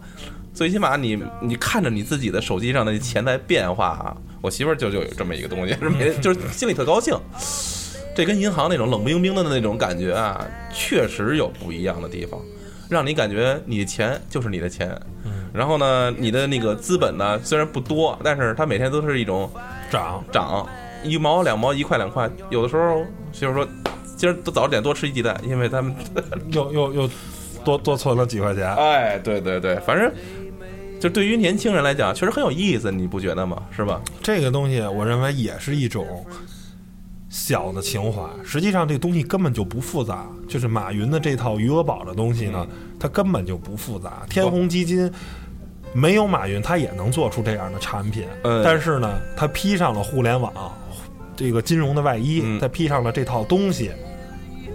[0.55, 4.16] 最起码你你看着你自己的手机上的钱在变化啊。
[4.41, 5.77] 我媳妇儿就就有这么一个东西，
[6.22, 7.14] 就是心里特高兴。
[8.16, 12.41] 这跟银行那种冷冰冰的那种感觉啊，确实有不一样的地方，
[12.89, 14.99] 让你感觉你的钱就是你的钱。
[15.27, 19.49] 嗯然后呢，你的那个资本呢，虽然不多，但是它每天都是一种
[19.91, 20.66] 涨，涨，
[21.05, 23.68] 一毛两毛，一块两块，有的时候就是说，
[24.25, 25.95] 今儿都早点多吃一鸡蛋，因为他们，
[26.51, 27.11] 又又又
[27.62, 28.75] 多多存了几块钱。
[28.75, 30.11] 哎，对对对，反正
[30.99, 33.62] 就对于年轻人来讲，确实很有意思，你不觉得吗？
[33.70, 34.01] 是吧？
[34.22, 36.25] 这个东西，我认为也是一种
[37.29, 38.22] 小的情怀。
[38.43, 40.27] 实际上，这个东西根本就不复杂。
[40.49, 42.66] 就是马云的这套余额宝的东西呢，
[42.99, 44.22] 它根本就不复杂。
[44.31, 45.12] 天弘基金
[45.93, 48.25] 没有马云，他也能做出这样的产品。
[48.43, 50.51] 嗯但是呢，他披上了互联网
[51.37, 53.91] 这个金融的外衣，嗯它披上了这套东西，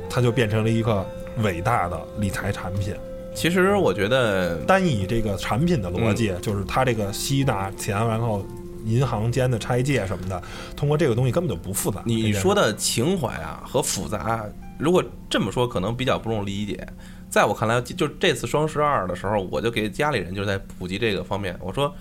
[0.09, 1.05] 它就变成了一个
[1.43, 2.93] 伟大的理财产品。
[3.35, 8.45] 其实我觉得，单以这个产品的逻辑，就是它这个吸纳钱，然后
[8.85, 10.41] 银行间的拆借什么的，
[10.75, 12.01] 通过这个东西根本就不复杂。
[12.05, 14.43] 你说的情怀啊和复杂，
[14.77, 16.85] 如果这么说，可能比较不容易理解。
[17.29, 21.93] 在我看来，就这次双十二的时候，我就给家里人就在普及这个方面，我说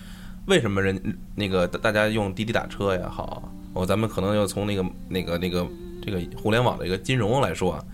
[0.47, 1.01] 为什么人
[1.35, 5.67] 那个大大家用滴滴打车也好，我咱们可能要从那个那个那个
[6.03, 7.85] 这个互联网的一个金融来说啊，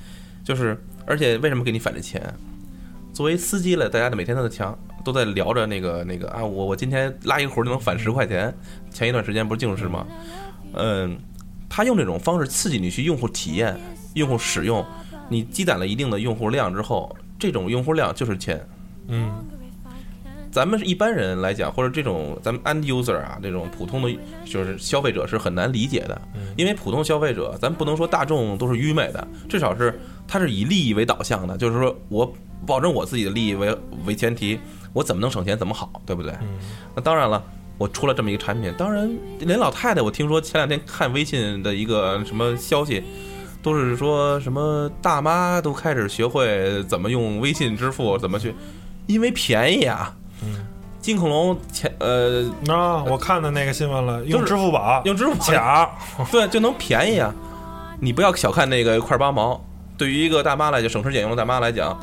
[0.45, 2.23] 就是而且为什么给你返这钱？
[3.13, 8.53] 作为司机了，大家的每天都在强都在聊着那个那个啊，我我今天拉一个活就能返十块钱。
[8.91, 10.07] 前一段时间不是净是吗？
[10.73, 11.17] 嗯，
[11.69, 13.77] 他用这种方式刺激你去用户体验、
[14.15, 14.85] 用户使用，
[15.29, 18.61] 你积攒了一定的用户量之后，这种用户量就是钱。
[19.07, 19.33] 嗯，
[20.55, 26.23] 咱们是一般人来讲，或者这种咱们 end user 啊，这种普通的就是消费者是很难理解的，
[26.57, 29.99] 因为普通消费者，咱不能说大众都是愚昧的，至少是
[30.29, 32.33] 他是以利益为导向的，就是说我
[32.65, 33.77] 保证我自己的利益为
[34.07, 34.57] 为前提，
[34.93, 36.33] 我怎么能省钱怎么好，对不对？
[36.95, 37.43] 那当然了。
[37.77, 43.03] 我出了这么一个产品，当然连老太太，我听说前两天看微信的一个什么消息，
[43.61, 48.55] 都是说什么大妈都开始学会怎么用微信支付，怎么去，
[49.09, 50.15] 因为便宜啊。
[51.05, 55.91] 金恐龙前呃啊，我看的那个新闻了，用支付宝用支付宝抢，
[56.33, 57.31] 对就能便宜啊，
[58.01, 59.63] 你不要小看那个一块八毛，
[59.99, 61.95] 对于一个大妈来讲，省吃俭用的大妈来讲，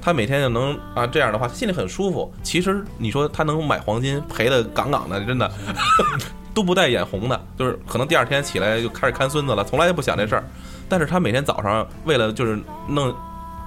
[0.00, 2.32] 她每天就能啊这样的话，心里很舒服。
[2.42, 5.52] 其实你说她能买黄金，赔的杠杠的，真的
[6.54, 10.42] 都不带眼红的，就是可能第二天起来就开始看孙子了，从来就不想这事儿。
[10.88, 13.14] 但是她每天早上为了就是弄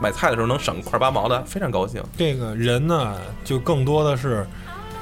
[0.01, 2.01] 买菜的时候能省块八毛的，非常高兴。
[2.17, 4.47] 这个人呢，就更多的是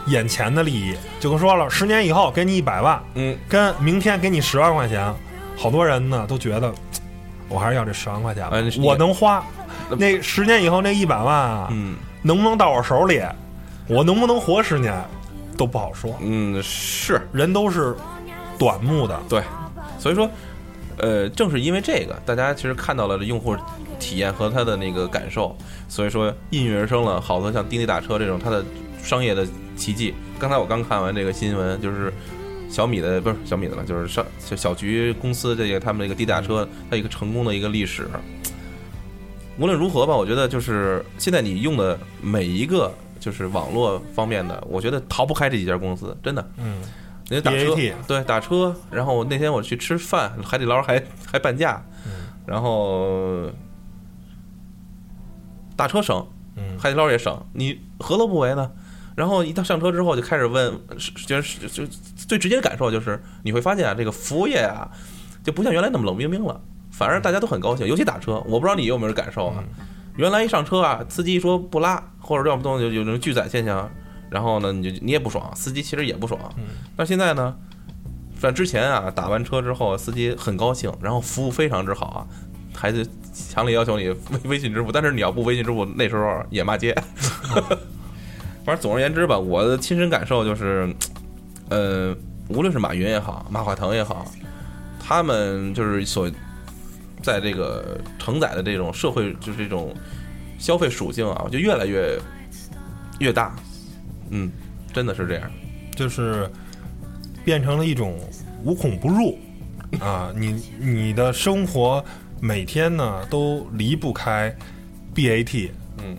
[0.07, 0.95] 眼前的利益。
[1.19, 5.13] 就跟说了，十年以后给你一百万，嗯，跟明天给你十万块钱，
[5.55, 6.73] 好多人呢都觉得，
[7.49, 9.43] 我还是要这十万块钱吧我能花。
[9.97, 13.21] 那十年以后那一百万啊，嗯能不能到我手里，
[13.87, 14.93] 我能不能活十年，
[15.57, 16.13] 都不好说。
[16.19, 17.21] 嗯是。
[17.31, 17.95] 人都是
[18.59, 19.41] 短目的，对，
[19.97, 20.29] 所以说，
[20.97, 23.55] 呃，正是因为这个，大家其实看到了用户
[23.97, 25.55] 体验和他的那个感受，
[25.87, 28.65] 所以说应运而生了好多像滴滴打车这种它的
[29.01, 30.13] 商业的奇迹。
[30.39, 32.13] 刚才我刚看完这个新闻，就是
[32.69, 38.07] 小米的不是小米的了，就是上小小菊公司这个他们这个滴滴打车它一个成功的一个历史。
[39.57, 46.51] 无论如何吧，我觉得就是现在你用的每一个就是网络方面的，我觉得逃不开这几家公司，真的。
[46.57, 46.81] 嗯，
[47.29, 47.75] 人家打车
[48.07, 51.83] 对打车，然后那天我去吃饭，海底捞还还半价，
[52.45, 53.49] 然后
[55.75, 56.23] 打车省，
[56.55, 58.71] 嗯海底捞也省，你何乐不为呢？
[59.17, 61.83] 然后一到上车之后就开始问，是就是就
[62.15, 64.87] 最直接的感受就是你会发现啊，这个服务业啊
[65.43, 66.61] 就不像原来那么冷冰冰了，
[66.91, 69.63] 反而大家都很高兴，尤其打车，我不知道你有没有感受啊？
[70.17, 73.89] 原来一上车啊，司机说不拉，或者要不动就有那种拒载现象，
[74.29, 76.39] 然后呢，你就你也不爽，司机其实也不爽。
[76.95, 77.55] 但现在呢，
[78.39, 82.19] 在之前啊，打完车之后，司机很高兴，然后服务非常之好啊，
[82.75, 83.03] 还是
[83.33, 86.95] 强烈要求你微微信支付，但是你要不微信支付，那时候也骂街。
[88.67, 90.93] 反正总而言之吧，我的亲身感受就是，
[91.69, 92.13] 呃，
[92.49, 94.29] 无论是马云也好，马化腾也好，
[94.99, 96.29] 他们就是所
[97.23, 99.95] 在这个承载的这种社会，就是这种
[100.59, 102.19] 消费属性啊，我觉得越来越
[103.19, 103.55] 越大。
[104.31, 104.51] 嗯，
[104.91, 105.49] 真的是这样。
[105.95, 106.51] 就是
[107.45, 108.19] 变成了一种
[108.65, 109.39] 无孔不入
[110.01, 110.29] 啊！
[110.35, 112.03] 你你的生活
[112.41, 114.53] 每天呢都离不开
[115.15, 115.69] BAT，
[116.03, 116.17] 嗯，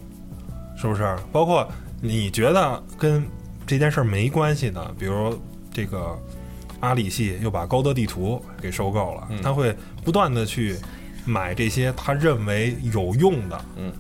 [0.79, 1.15] 是不是？
[1.31, 1.71] 包括
[2.01, 3.27] 你觉得跟
[3.67, 5.39] 这件事儿没关系的，比如
[5.73, 6.19] 这个
[6.81, 9.43] 阿里系又把高德地图给收购了，嗯。
[9.43, 10.77] 他会不断的去
[11.25, 13.93] 买这些他认为有用的，嗯，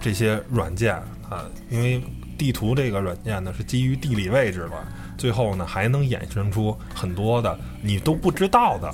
[0.00, 0.94] 这些软件
[1.28, 2.02] 啊，因为
[2.38, 4.86] 地图这个软件呢是基于地理位置的，
[5.18, 8.92] 最后呢还能衍生出很多的你都不知道的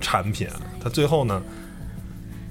[0.00, 0.48] 产品，
[0.80, 1.42] 它最后呢，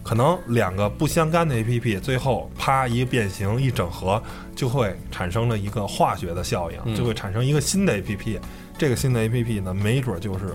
[0.06, 4.22] 可能两个不相干的 A P P 最后啪一个变形一整合，
[4.56, 8.40] 就会产生了一个化学的效应，嗯就会产生一个新的 A P P。
[8.78, 10.54] 这个新的 A P P 呢，没准就是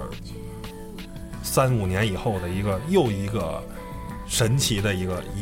[1.43, 3.61] 三五年以后的一个又一个
[4.29, 5.41] 神奇的一个一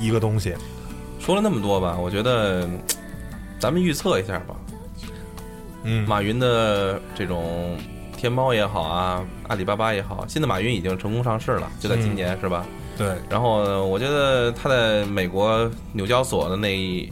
[0.00, 0.54] 一一个东西。
[1.18, 2.80] 说了那么多吧，我觉得嗯
[3.58, 4.56] 咱们预测一下吧。
[5.82, 7.76] 嗯，马云的这种
[8.16, 12.64] 天猫也好啊，阿里巴巴也好，新的马云已经成功上市了，就在今年、是吧？
[13.00, 17.10] 对，然后，我觉得他在美国纽交所的那一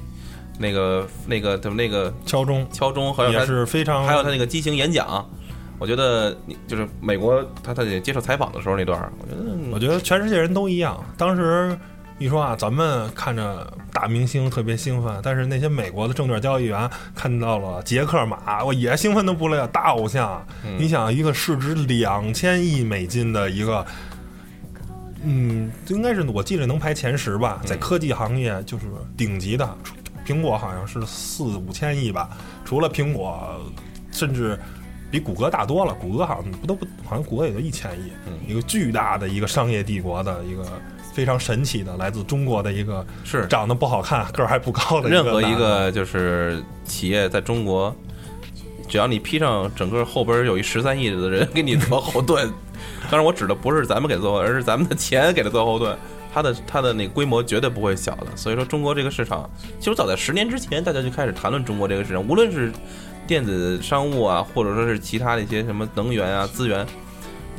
[0.59, 5.27] 那个那个怎么那个敲钟敲钟，还有也他是非常还有他那个激情演讲，
[5.79, 11.03] 我觉得你就是美国他他接受采访的时候那段儿，我觉得嗯我觉得全世界人都一样。
[11.17, 11.75] 当时
[12.19, 20.47] 一说啊，咱们看着大明星特别兴奋，但是那些美国的证券交易员看到了杰克马，我也兴奋的不得了，大偶像。
[20.67, 23.87] 嗯你想，一个市值两千亿美金的一个。
[25.25, 28.85] 嗯，应该是我记得能排前十吧，在嗯科技行业就是
[29.17, 29.69] 顶级的。
[30.27, 32.29] 苹果好像是四五千亿吧，
[32.65, 33.59] 除了苹果，
[34.13, 34.59] 甚至
[35.11, 35.95] 比谷歌大多了。
[35.95, 40.67] 谷歌好像不都不，好像谷歌也就一千亿，嗯一个巨大的一个商业帝国的一个
[41.15, 47.95] 非常神奇的来自中国的一个是长得不好看、个儿还不高的任何一个就是企业在中国，
[48.89, 52.51] 只要你披上整个后边有一十三亿的人给你做后盾，
[53.11, 55.97] 当然我指的不是咱们给做，而是咱们的钱给他做后盾。
[56.31, 59.49] 它的它的那个规模绝对不会小的，所以说中国这个市场，
[59.81, 62.71] 其实早在十年之前，大家就开始谈论中国这个市场，无论是
[63.27, 66.87] 电子商务啊，或者说是其他的一些什么能源啊资源，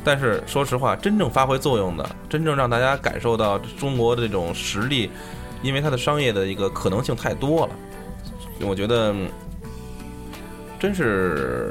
[0.04, 5.10] 但是说实话，真正发挥作用的，真正让大家感受到中国的这种实力，
[5.62, 7.72] 因为它的商业的一个可能性太多了，
[8.60, 9.12] 我觉得
[10.80, 11.70] 真是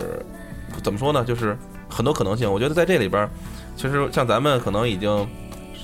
[0.83, 1.57] 怎么说呢，就是
[1.89, 2.49] 很多可能性。
[2.49, 3.29] 我觉得在这里边儿，
[3.75, 5.27] 其实像咱们可能已经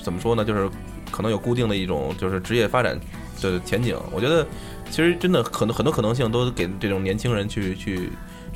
[0.02, 0.70] 怎么说呢，就是
[1.10, 2.98] 可能有固定的一种就是职业发展
[3.42, 3.98] 的前景。
[4.12, 4.46] 我觉得
[4.88, 8.10] 其实真的可能很多可能性都给这种年轻人去去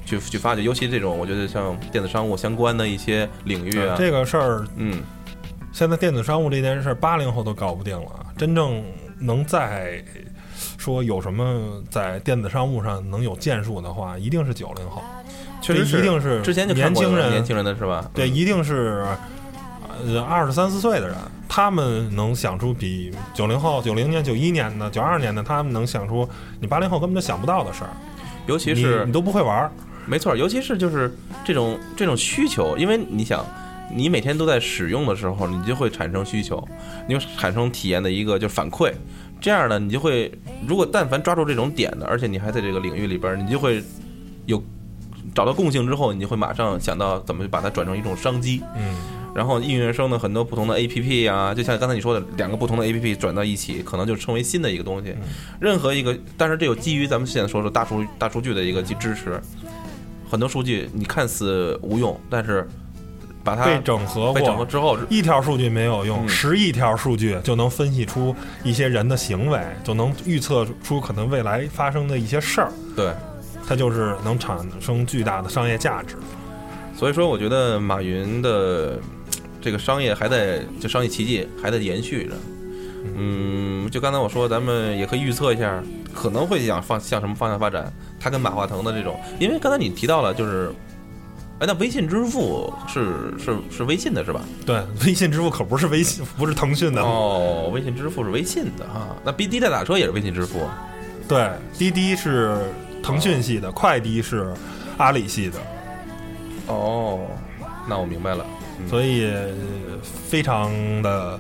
[0.07, 5.03] 去去发掘，尤其这种我觉得像电子商务相关的一些领域啊，这个事儿，嗯，
[5.73, 8.27] 现在电子商务这件事儿，八零后都搞不定了。
[8.39, 8.83] 真正
[9.18, 10.03] 能再
[10.81, 15.03] 说有什么在电子商务上能有建树的话，一定是九零后。
[15.61, 18.11] 确实一定是之前就年轻人，年轻人的是吧？
[18.14, 19.05] 对，嗯一定是
[20.07, 21.14] 呃二十三四岁的人，
[21.47, 26.26] 他们能想出比九零后、九零年、九一年的、九二年的，他们能想出
[26.61, 27.91] 你八零后根本就想不到的事儿。
[28.47, 29.70] 尤其是你都不会玩儿，
[30.07, 31.14] 没错，尤其是就是
[31.45, 33.45] 这种这种需求，因为你想，
[33.95, 36.66] 你每天都在使用的时候，你就会产生需求，
[37.07, 38.91] 你就产生体验的一个就反馈，
[39.41, 40.30] 这样呢，你就会
[40.68, 43.82] 如果但凡抓住这种点的，而且你还在这个领域里边，你就会
[44.47, 44.62] 有
[45.34, 48.97] 找到共性之后，你就会马上想到怎么把它转成一种商机，嗯，
[49.34, 55.14] 然后应运而生的很多不同的 A P P 啊，就像刚才你说的，两个不同的 A P P 转到一起，可能就成为新的一个东西。
[55.61, 59.41] 任何一个，但是这有基于咱们现在说的大数大数据的一个去支持，
[60.28, 62.68] 很多数据你看似无用，但是
[63.43, 64.66] 把它被整合被整合过。
[64.66, 73.12] 之后，一条数据没有用，嗯十亿条数据就能分析出一些人的行为，就能预测出可能未来发生的一些事儿，对，
[73.66, 76.16] 它就是能产生巨大的商业价值。
[76.97, 78.99] 所以说我觉得马云的
[79.61, 82.34] 这个商业还在就商业奇迹还在延续着。
[83.16, 85.82] 嗯，就刚才我说，咱们也可以预测一下，
[86.14, 87.91] 可能会想放向什么方向发展。
[88.20, 90.70] 他跟马化腾的这种，因为刚才你提到了，就是，
[91.61, 94.41] 哎，那微信支付是是是微信的是吧？
[94.67, 97.03] 对，微信支付可不是微信，不是腾讯的。
[97.03, 99.15] 哦，微信支付是微信的哈。
[99.23, 100.59] 那滴滴代打车也是微信支付，
[101.29, 102.59] 对，滴滴是
[103.03, 104.53] 腾讯系的，快滴是
[104.97, 105.59] 阿里系的，
[106.67, 107.21] 哦，
[107.87, 108.45] 那我明白了。
[108.79, 109.53] 嗯所以呃
[110.03, 111.39] 非常的，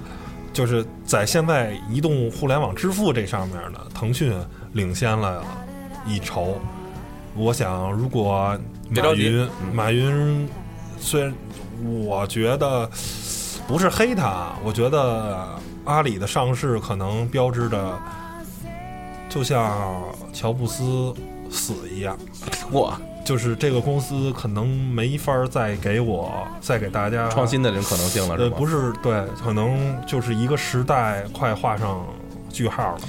[0.52, 4.34] 就是在现在移动互联网支付这上面呢，腾讯
[4.74, 5.42] 领先了
[6.06, 6.60] 一筹。
[7.34, 8.58] 我想，如果马
[8.92, 10.48] 别着急云，嗯马云
[10.98, 11.32] 虽然
[11.82, 12.88] 我觉得
[13.66, 15.48] 不是黑他，我觉得
[15.84, 17.98] 阿里的上市可能标志着，
[19.28, 21.14] 就像乔布斯
[21.50, 22.16] 死一样。
[22.70, 22.92] 我，
[23.24, 28.56] 就是这个公司可能没法儿再给我再给大家创新的这种可能性了是呃，吗？
[28.56, 32.04] 不是对，可能就是一个时代快画上
[32.50, 33.00] 句号了。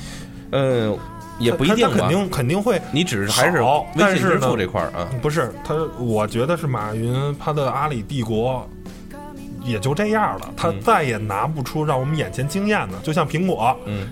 [0.51, 0.97] 嗯，
[1.39, 8.67] 也不一定肯定肯定会你只是还是好微信支付但是呢这块儿啊，不是他，我觉得是马云他的阿里帝国
[9.63, 14.07] 也就这样了，他嗯再也拿不出让我们眼前惊艳的，就像苹果嗯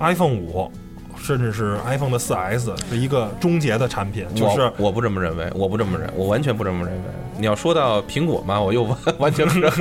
[0.00, 0.70] iPhone 五
[1.16, 7.02] 甚至是 iPhone 的 4S 是一个终结的产品，就是我我不这么认为，我不这么认，我完全不这么认为。
[7.36, 9.72] 你要说到苹果嘛，我又完 完全不是，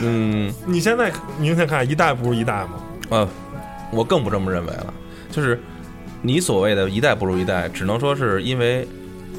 [0.00, 2.70] 嗯你现在明显看一代不如一代嘛。
[3.10, 3.28] 呃，
[3.90, 4.94] 我更不这么认为了。
[5.30, 5.60] 就是
[6.22, 8.86] 你所谓的一代不如一代，只能说是因为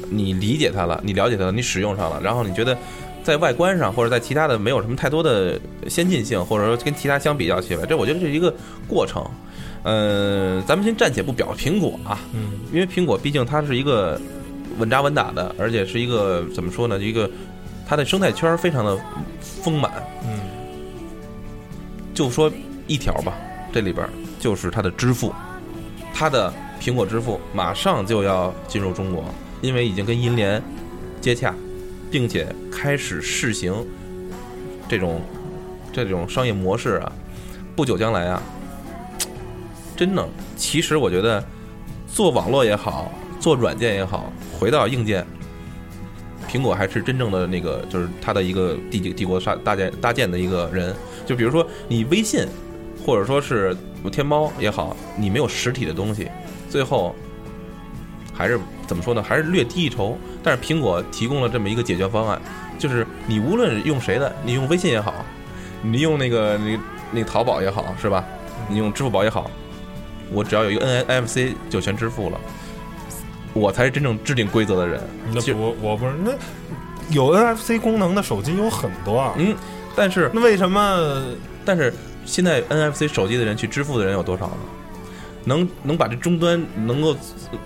[0.08, 2.76] 你理解它了，你了解它了，你使用上了，然后你觉得
[3.22, 8.54] 在外观上或者在其他的没有什么太多的先进性，或者说跟其他相比较起来，这我觉得是一个
[8.88, 9.24] 过程。
[9.82, 14.20] 呃，咱们先暂且不表苹果啊，嗯因为苹果毕竟它是一个
[14.78, 16.98] 稳扎稳打的，而且是一个怎么说呢？
[16.98, 17.30] 一个
[17.88, 18.98] 它的生态圈非常的
[19.40, 19.90] 丰满。
[20.22, 20.40] 嗯
[22.12, 22.52] 就说
[22.86, 23.32] 一条吧，
[23.72, 25.32] 这里边儿就是它的支付，
[26.12, 29.24] 它的苹果支付马上就要进入中国，
[29.60, 30.62] 因为已经跟银联
[31.20, 31.54] 接洽，
[32.10, 33.86] 并且开始试行
[34.88, 35.20] 这种
[35.92, 37.12] 这种商业模式啊。
[37.76, 38.42] 不久将来啊，
[39.96, 41.42] 真的，其实我觉得
[42.06, 45.26] 做网络也好，做软件也好，回到硬件，
[46.46, 50.94] 苹果还是真正的那个，就是它的一个帝帝国搭搭建搭建的一个人。
[51.24, 52.46] 就比如说你微信，
[53.06, 53.74] 或者说是
[54.08, 56.30] 天猫也好，你没有实体的东西，
[56.70, 57.14] 最后
[58.32, 59.22] 还是怎么说呢？
[59.22, 60.16] 还是略低一筹。
[60.42, 62.40] 但是苹果提供了这么一个解决方案，
[62.78, 65.12] 就是你无论用谁的，你用微信也好，
[65.82, 66.78] 你用那个那
[67.12, 68.24] 那个淘宝也好，是吧？
[68.68, 69.50] 你用支付宝也好，
[70.32, 72.40] 我只要有一个 NFC 就全支付了。
[73.52, 75.00] 我才是真正制定规则的人。
[75.34, 76.30] 就那我，我不是那
[77.10, 79.34] 有 NFC 功能的手机有很多啊。
[79.36, 79.56] 嗯，
[79.96, 81.34] 但是那为什么？
[81.64, 81.92] 但是
[82.24, 84.56] 现在 NFC 手机的人去支付的人有多少呢？
[85.44, 87.12] 能能把这终端能够
[87.50, 87.58] 呃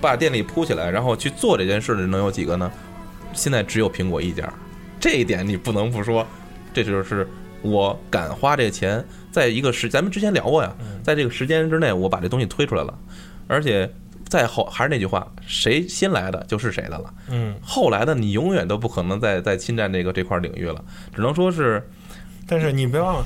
[0.00, 2.70] 把电力铺起来，然后去做这件事的人能有几个呢？
[3.32, 4.52] 现在只有苹果一家，
[5.00, 6.26] 这一点你不能不说，
[6.74, 7.26] 这就是
[7.62, 12.92] 我敢花这个钱，在一个时，咱们之前聊过呀，在这个时间之内，我把这东西推出来了，
[13.46, 13.88] 而且
[14.28, 17.14] 再后还是那句话，谁先来的就是谁的了。
[17.30, 20.84] 嗯，后来的你永远都不可能再再侵占这个这块领域了，
[21.14, 21.88] 只能说是
[22.46, 23.24] 但是你不要忘了，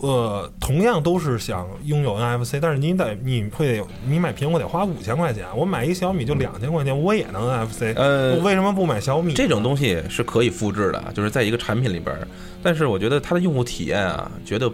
[0.00, 9.32] 呃，同样都是想拥有 NFC，但是你得你会你买苹果得花五千块钱，我买一小米就两千块钱，我也能 NFC，呃我为什么不买小米？
[9.32, 12.28] 这种东西是可以复制的，就是在一个产品里边儿。
[12.62, 14.70] 但是我觉得它的用户体验啊，觉得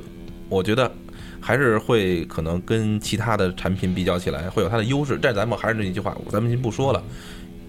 [0.49, 0.91] 我觉得
[1.41, 5.17] 还是会可能跟其他的产品比较起来会有它的优势。
[5.23, 7.01] 但是咱们还是那一句话，咱们先不说了。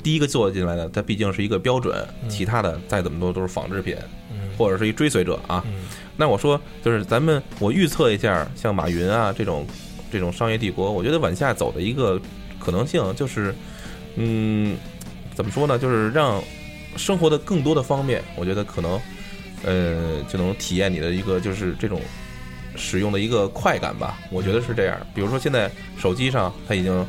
[0.02, 1.96] 第一个做进来的，它毕竟是一个标准，
[2.28, 3.96] 其他的再怎么多都是仿制品，
[4.58, 5.64] 或者是一追随者啊。
[6.16, 9.66] 那我说，就是咱们我预测一下，像马云啊这种
[10.12, 12.22] 这种商业帝国，我觉得往下走的一个
[12.60, 13.54] 可能性就是，
[14.16, 14.78] 嗯，
[15.34, 15.80] 怎么说呢？
[15.80, 16.42] 就是让
[16.96, 19.02] 生活的更多的方面，我觉得可能，
[19.64, 22.00] 呃，就能体验你的一个就是这种
[22.76, 24.20] 使用的一个快感吧。
[24.30, 24.96] 我觉得是这样。
[25.16, 27.06] 比如说现在手机上，它已经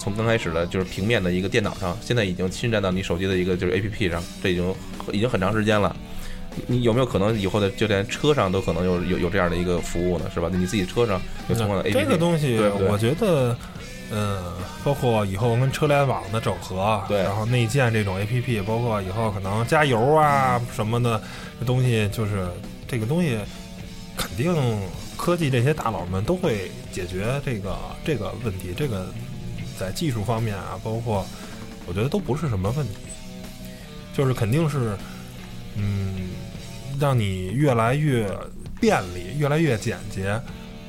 [0.00, 4.74] 从刚开始的就是平面的一个电脑上，现在已经侵占到你手机的一个就是 APP 上，这已经
[5.12, 5.94] 已经很长时间了。
[6.66, 10.30] 你有没有可能以后的就连车上都可能有有有这样的一个服务呢？
[10.32, 10.50] 是吧？
[10.52, 13.56] 你自己车上有相关的 APP，这个东西我觉得，
[14.10, 14.42] 嗯，
[14.82, 21.20] 包括以后跟车联网的整合，对然后内建这种 APP，包括以后可能加油啊什么的
[21.60, 22.48] 这东西，就是
[22.86, 23.38] 这个东西
[24.16, 24.54] 肯定
[25.16, 29.06] 科技这些大佬们都会解决这个这个问题，这个
[29.78, 31.24] 在技术方面啊，包括
[31.86, 32.94] 我觉得都不是什么问题，
[34.12, 34.96] 就是肯定是，
[35.78, 36.28] 嗯，
[37.00, 38.28] 让你越来越
[38.80, 40.40] 便利，越来越简洁，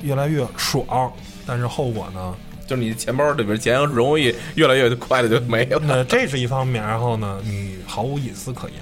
[0.02, 1.12] 越来越爽。
[1.46, 2.34] 但是后果呢？
[2.66, 5.80] 就是你钱包里边钱容易越来越快的就没了。
[5.82, 8.78] 那这是一方面，然后呢，你毫无隐私可言，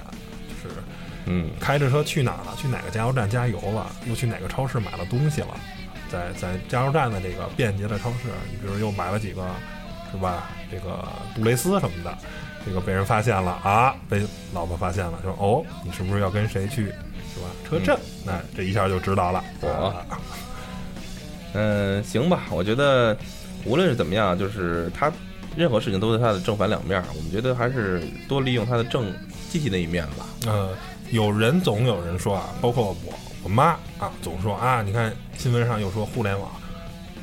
[0.47, 0.75] 就是
[1.25, 2.55] 嗯，开着车去哪了？
[2.55, 3.91] 去哪个加油站加油了？
[4.07, 5.59] 又去哪个超市买了东西了？
[6.11, 9.43] 在在加油站的这个便捷的超市，你比如又买了几个，
[10.11, 10.51] 是吧？
[10.69, 12.15] 这个杜蕾斯什么的，
[12.69, 17.47] 这个被人发现了啊，被老婆发现了，说哦，你是不是要跟谁去，是吧？
[17.67, 19.43] 车震，那这一下就知道了。
[19.59, 20.05] 嚯啊
[21.53, 23.17] 嗯，行吧，我觉得
[23.65, 25.11] 无论是怎么样，就是他
[25.55, 27.03] 任何事情都是他的正反两面。
[27.17, 29.11] 我们觉得还是多利用他的正
[29.49, 30.27] 积极的一面吧。
[30.45, 30.69] 呃，
[31.09, 36.51] 有人总有人说啊，包括我我妈啊，总说啊，你看新闻上又说互联网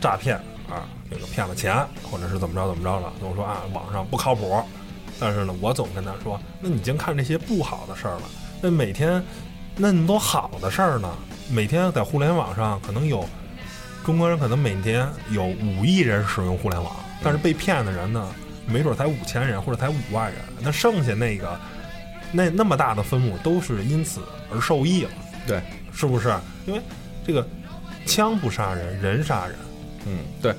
[0.01, 0.35] 诈骗
[0.69, 1.73] 啊，这个骗了钱，
[2.03, 4.61] 或者是怎么着怎么着了，总说啊网上不靠谱。
[5.19, 8.23] 但是呢，我总跟他说，那你净看这些不好的事儿了，
[8.61, 9.23] 那每天
[9.77, 11.15] 那么多好的事儿呢？
[11.51, 13.25] 每天在互联网上可能有
[14.05, 18.35] 中国人可能每天有五亿人使用互联网，但是被骗的人呢，
[18.67, 21.59] 没准才五千人或者才五万人，那剩下那个
[22.33, 24.21] 那那么大的分母都是因此
[24.53, 25.11] 而受益了，
[25.47, 25.63] 对，
[25.93, 26.35] 是不是？
[26.67, 26.81] 因为
[27.27, 27.47] 这个
[28.07, 29.57] 枪不杀人，人杀人，
[30.07, 30.55] 嗯，对，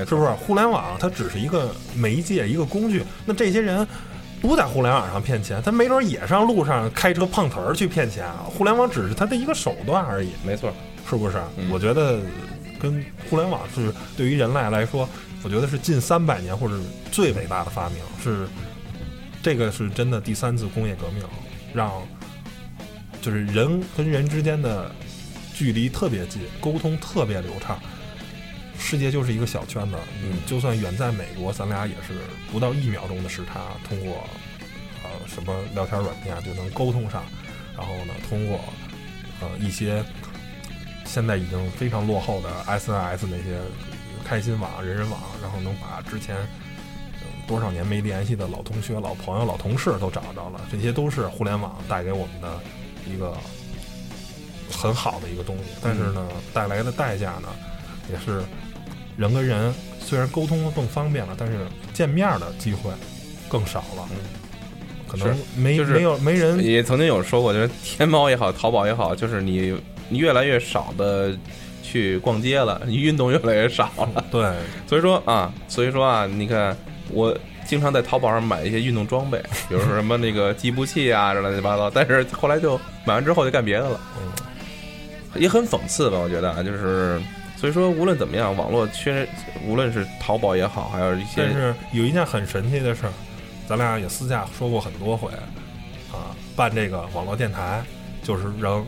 [0.00, 0.30] 是不是？
[0.30, 3.04] 互联网它只是一个媒介，一个工具。
[3.24, 3.86] 那这些人
[4.40, 8.44] 不在互联网上骗钱，他没准也上路上开车碰瓷儿去骗钱啊。
[8.46, 10.72] 互联网只是他的一个手段而已，没错，
[11.08, 11.36] 是不是？
[11.56, 12.18] 嗯我觉得
[12.80, 15.08] 跟互联网是对于人类来说，
[15.42, 16.74] 我觉得是近三百年或者
[17.12, 18.48] 最伟大的发明，是
[19.42, 21.22] 这个是真的第三次工业革命，
[21.72, 21.90] 让
[23.20, 24.90] 就是人跟人之间的
[25.54, 27.78] 距离特别近，沟通特别流畅。
[28.84, 32.20] 世界就是一个小圈子，嗯就算远在美国，咱俩也是
[32.50, 34.26] 不到一秒钟的时差，通过
[35.04, 37.24] 呃什么聊天软件啊就能沟通上，
[37.76, 38.60] 然后呢，通过
[39.40, 40.04] 呃一些
[41.06, 43.60] 现在已经非常落后的 SNS 那些
[44.24, 46.46] 开心网、人人网，然后能把之前、呃
[47.46, 52.60] 多少年没联系的老同学、老朋友、老同事都找着了，这些都是互联网带给我们的
[53.04, 53.36] 一个
[54.70, 55.64] 很好的一个东西。
[55.82, 57.48] 但是呢，带来的代价呢，
[58.10, 58.42] 也是
[59.16, 61.54] 人跟人虽然沟通更方便了，但是
[61.92, 62.90] 见面的机会
[63.48, 64.08] 更少了。
[65.08, 71.36] 可能没、就是没有没人也曾经有说过，就是天猫也好，淘宝也好，就是你你越来越少的
[71.82, 74.24] 去逛街了，你运动越来越少了。
[74.32, 74.50] 对
[74.86, 76.74] 所以说啊，所以说啊，你看
[77.10, 77.36] 我
[77.66, 79.38] 经常在淘宝上买一些运动装备，
[79.68, 84.32] 比如说什么那个计步器啊，这乱七八糟，但是后来就买完之后就干别的了，嗯
[85.40, 86.18] 也很讽刺吧？
[86.18, 87.20] 我觉得啊，就是
[87.62, 89.24] 所以说无论怎么样，网络缺，
[89.64, 93.12] 无论是淘宝也好，还有一些但是有一件很神奇的事儿，
[93.68, 95.30] 咱俩也私下说过很多回，
[96.10, 97.80] 啊，办这个网络电台，
[98.20, 98.84] 就是让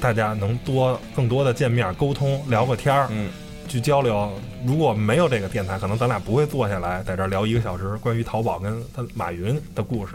[0.00, 3.28] 大家能多更多的见面沟通，聊个天儿，嗯
[3.68, 4.32] 去交流。
[4.64, 10.14] 如果没有这个电台，可能咱俩不会坐下来在这儿聊一个小时关于淘宝跟他马云的故事。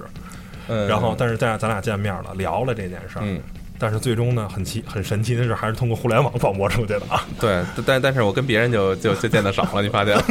[0.67, 3.21] 嗯，然后，但是在咱俩见面了，聊了这件事儿。
[3.21, 3.39] 嗯。
[3.81, 7.25] 但是最终呢，很奇很神奇的是，还是通过互联网传播出去的啊。
[7.39, 10.17] 对，但但是我跟别人就就就见得少了，你发现？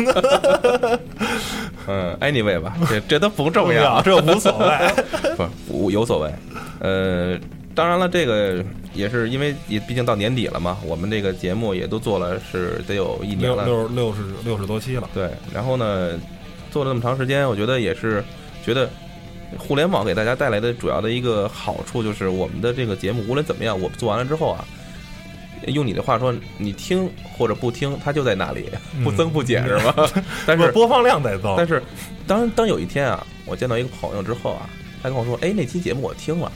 [1.88, 4.66] 嗯，anyway 吧，这这都不重要，这无所谓。
[5.66, 6.30] 不无有所谓。
[6.80, 7.38] 呃，
[7.74, 15.09] 当然了，这个也是因为也毕竟到年底了嘛，我们这个节目也都做了是得有一年六了，六六十六十多期了。
[15.14, 15.30] 对。
[15.55, 16.20] 然后呢，
[16.70, 18.22] 做了那么长时间，我觉得也是
[18.62, 18.86] 觉得。
[19.57, 24.64] 互联网给大家带来的主要的一个好处就是，我们的这个节目无论怎么样，我们做完了之后啊，
[25.68, 28.68] 用你的话说，你听或者不听，它就在那里，
[29.03, 30.11] 不增不减，是吧？
[30.46, 31.82] 但是播放量在增，但是
[32.26, 34.68] 当当有一天啊，我见到一个朋友之后啊，
[35.03, 36.53] 他跟我说：“哎，那期节目我听了，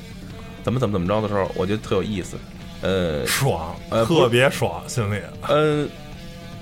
[0.63, 2.37] 怎么怎么怎么着的时候，我觉得特有意思。”
[2.83, 5.17] 呃爽，呃特别爽，心里。
[5.49, 5.89] 嗯、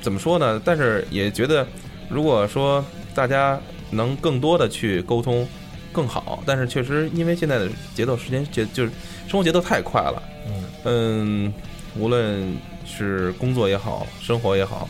[0.02, 0.60] 怎么说呢？
[0.62, 1.66] 但是也觉得，
[2.10, 3.58] 如果说大家
[3.90, 5.48] 能更多的去沟通
[5.92, 8.92] 更好，但是确实因为现在的节奏时间节就是
[9.26, 10.64] 生活节奏太快了，嗯。
[10.84, 11.52] 嗯，
[11.94, 14.88] 无论是工作也好，生活也好，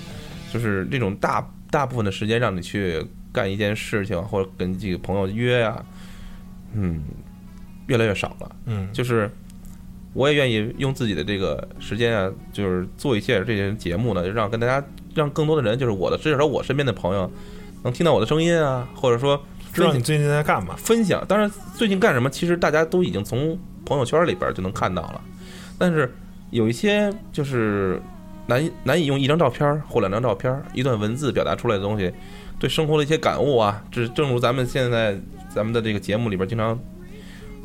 [0.53, 5.85] 就是这种大大部分的时间让你去干一件事情，或者跟几个朋友约呀、
[6.75, 7.03] 嗯，
[7.89, 8.57] 越来越少了。
[8.67, 9.29] 嗯，就是
[10.13, 17.29] 我也愿意用自己的这个时间啊，就是做一些这些节目呢，让跟大家，让更多的人，就是我的，至少我身边的朋友，
[17.83, 20.75] 能听到我的声音啊，或者说分知道你最近在干嘛。
[20.77, 21.25] 分享。
[21.27, 25.21] 当然，最近干什么，其实大家都已经从朋友圈里边就能看到了。
[25.79, 26.15] 但是
[26.51, 28.01] 有一些就是
[28.47, 32.13] 难以难以用一张照片或两张照片、一段文字表达出来的东西，
[32.59, 35.19] 对生活的一些感悟啊，这正如咱们现在
[35.55, 36.79] 咱们的这个节目里边经常。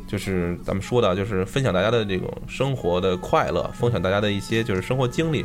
[0.08, 5.44] 就是咱们说的，就是分享大家的这种生活的快乐，分享大家的一些就是生活经历，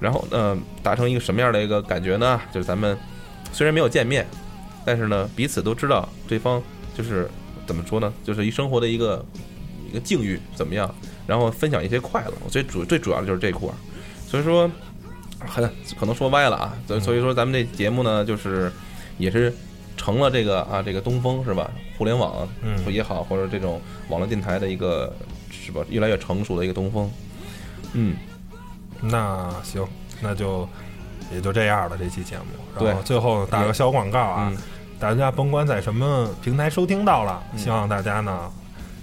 [0.00, 2.40] 然后呢，达成一个什么样的一个感觉呢？
[2.52, 2.98] 就是咱们
[3.52, 4.26] 虽然没有见面，
[4.84, 6.62] 但是呢，彼此都知道对方
[6.96, 7.28] 就是
[7.66, 8.12] 怎么说呢？
[8.24, 9.24] 就是一生活的一个
[9.88, 10.92] 一个境遇怎么样，
[11.26, 12.32] 然后分享一些快乐。
[12.48, 13.74] 最主最主要的就是这块儿，
[14.26, 14.70] 所以说
[15.46, 15.68] 很
[15.98, 16.76] 可能说歪了啊。
[16.86, 18.72] 所以所以说咱们这节目呢，就是
[19.18, 19.52] 也是
[19.96, 21.70] 成了这个啊这个东风是吧？
[21.96, 25.14] 互联网嗯也好，或者这种网络电台的一个
[25.50, 27.08] 是吧越来越成熟的一个东风。
[27.92, 28.16] 嗯，
[29.00, 29.86] 那行，
[30.20, 30.68] 那就
[31.32, 31.96] 也就这样了。
[31.96, 34.58] 这期节目，然后对最后打个小广告啊，嗯
[35.02, 38.48] 大家甭管在什么平台收听到了，嗯希望大家呢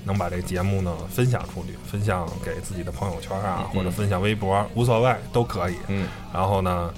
[0.05, 5.75] 能把这个节目呢分享出去，分享给自己的朋友圈啊，嗯或者分享微博，无所谓都可以。
[5.89, 6.93] 嗯然后呢，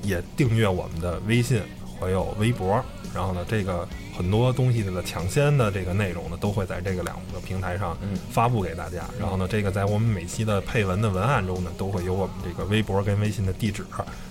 [0.00, 1.60] 也订阅我们的微信
[2.00, 2.82] 还有微博。
[3.14, 9.04] 然后呢，这个很多东西的抢先的这个内容呢，都会在这个两个平台上嗯发布给大家。
[9.20, 13.84] 然后呢，这个在我们每期的配文的文案中呢，都会有我们这个微博跟微信的地址，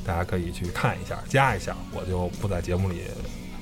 [0.04, 1.78] 大家可以去看一下，加一下。
[1.94, 3.04] 我就不在节目里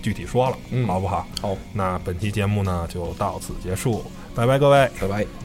[0.02, 1.26] 具体说了，嗯好不好？
[1.42, 4.04] 好，那本期节目呢就到此结束，
[4.36, 4.90] 拜拜，各位。
[5.00, 5.41] 拜拜。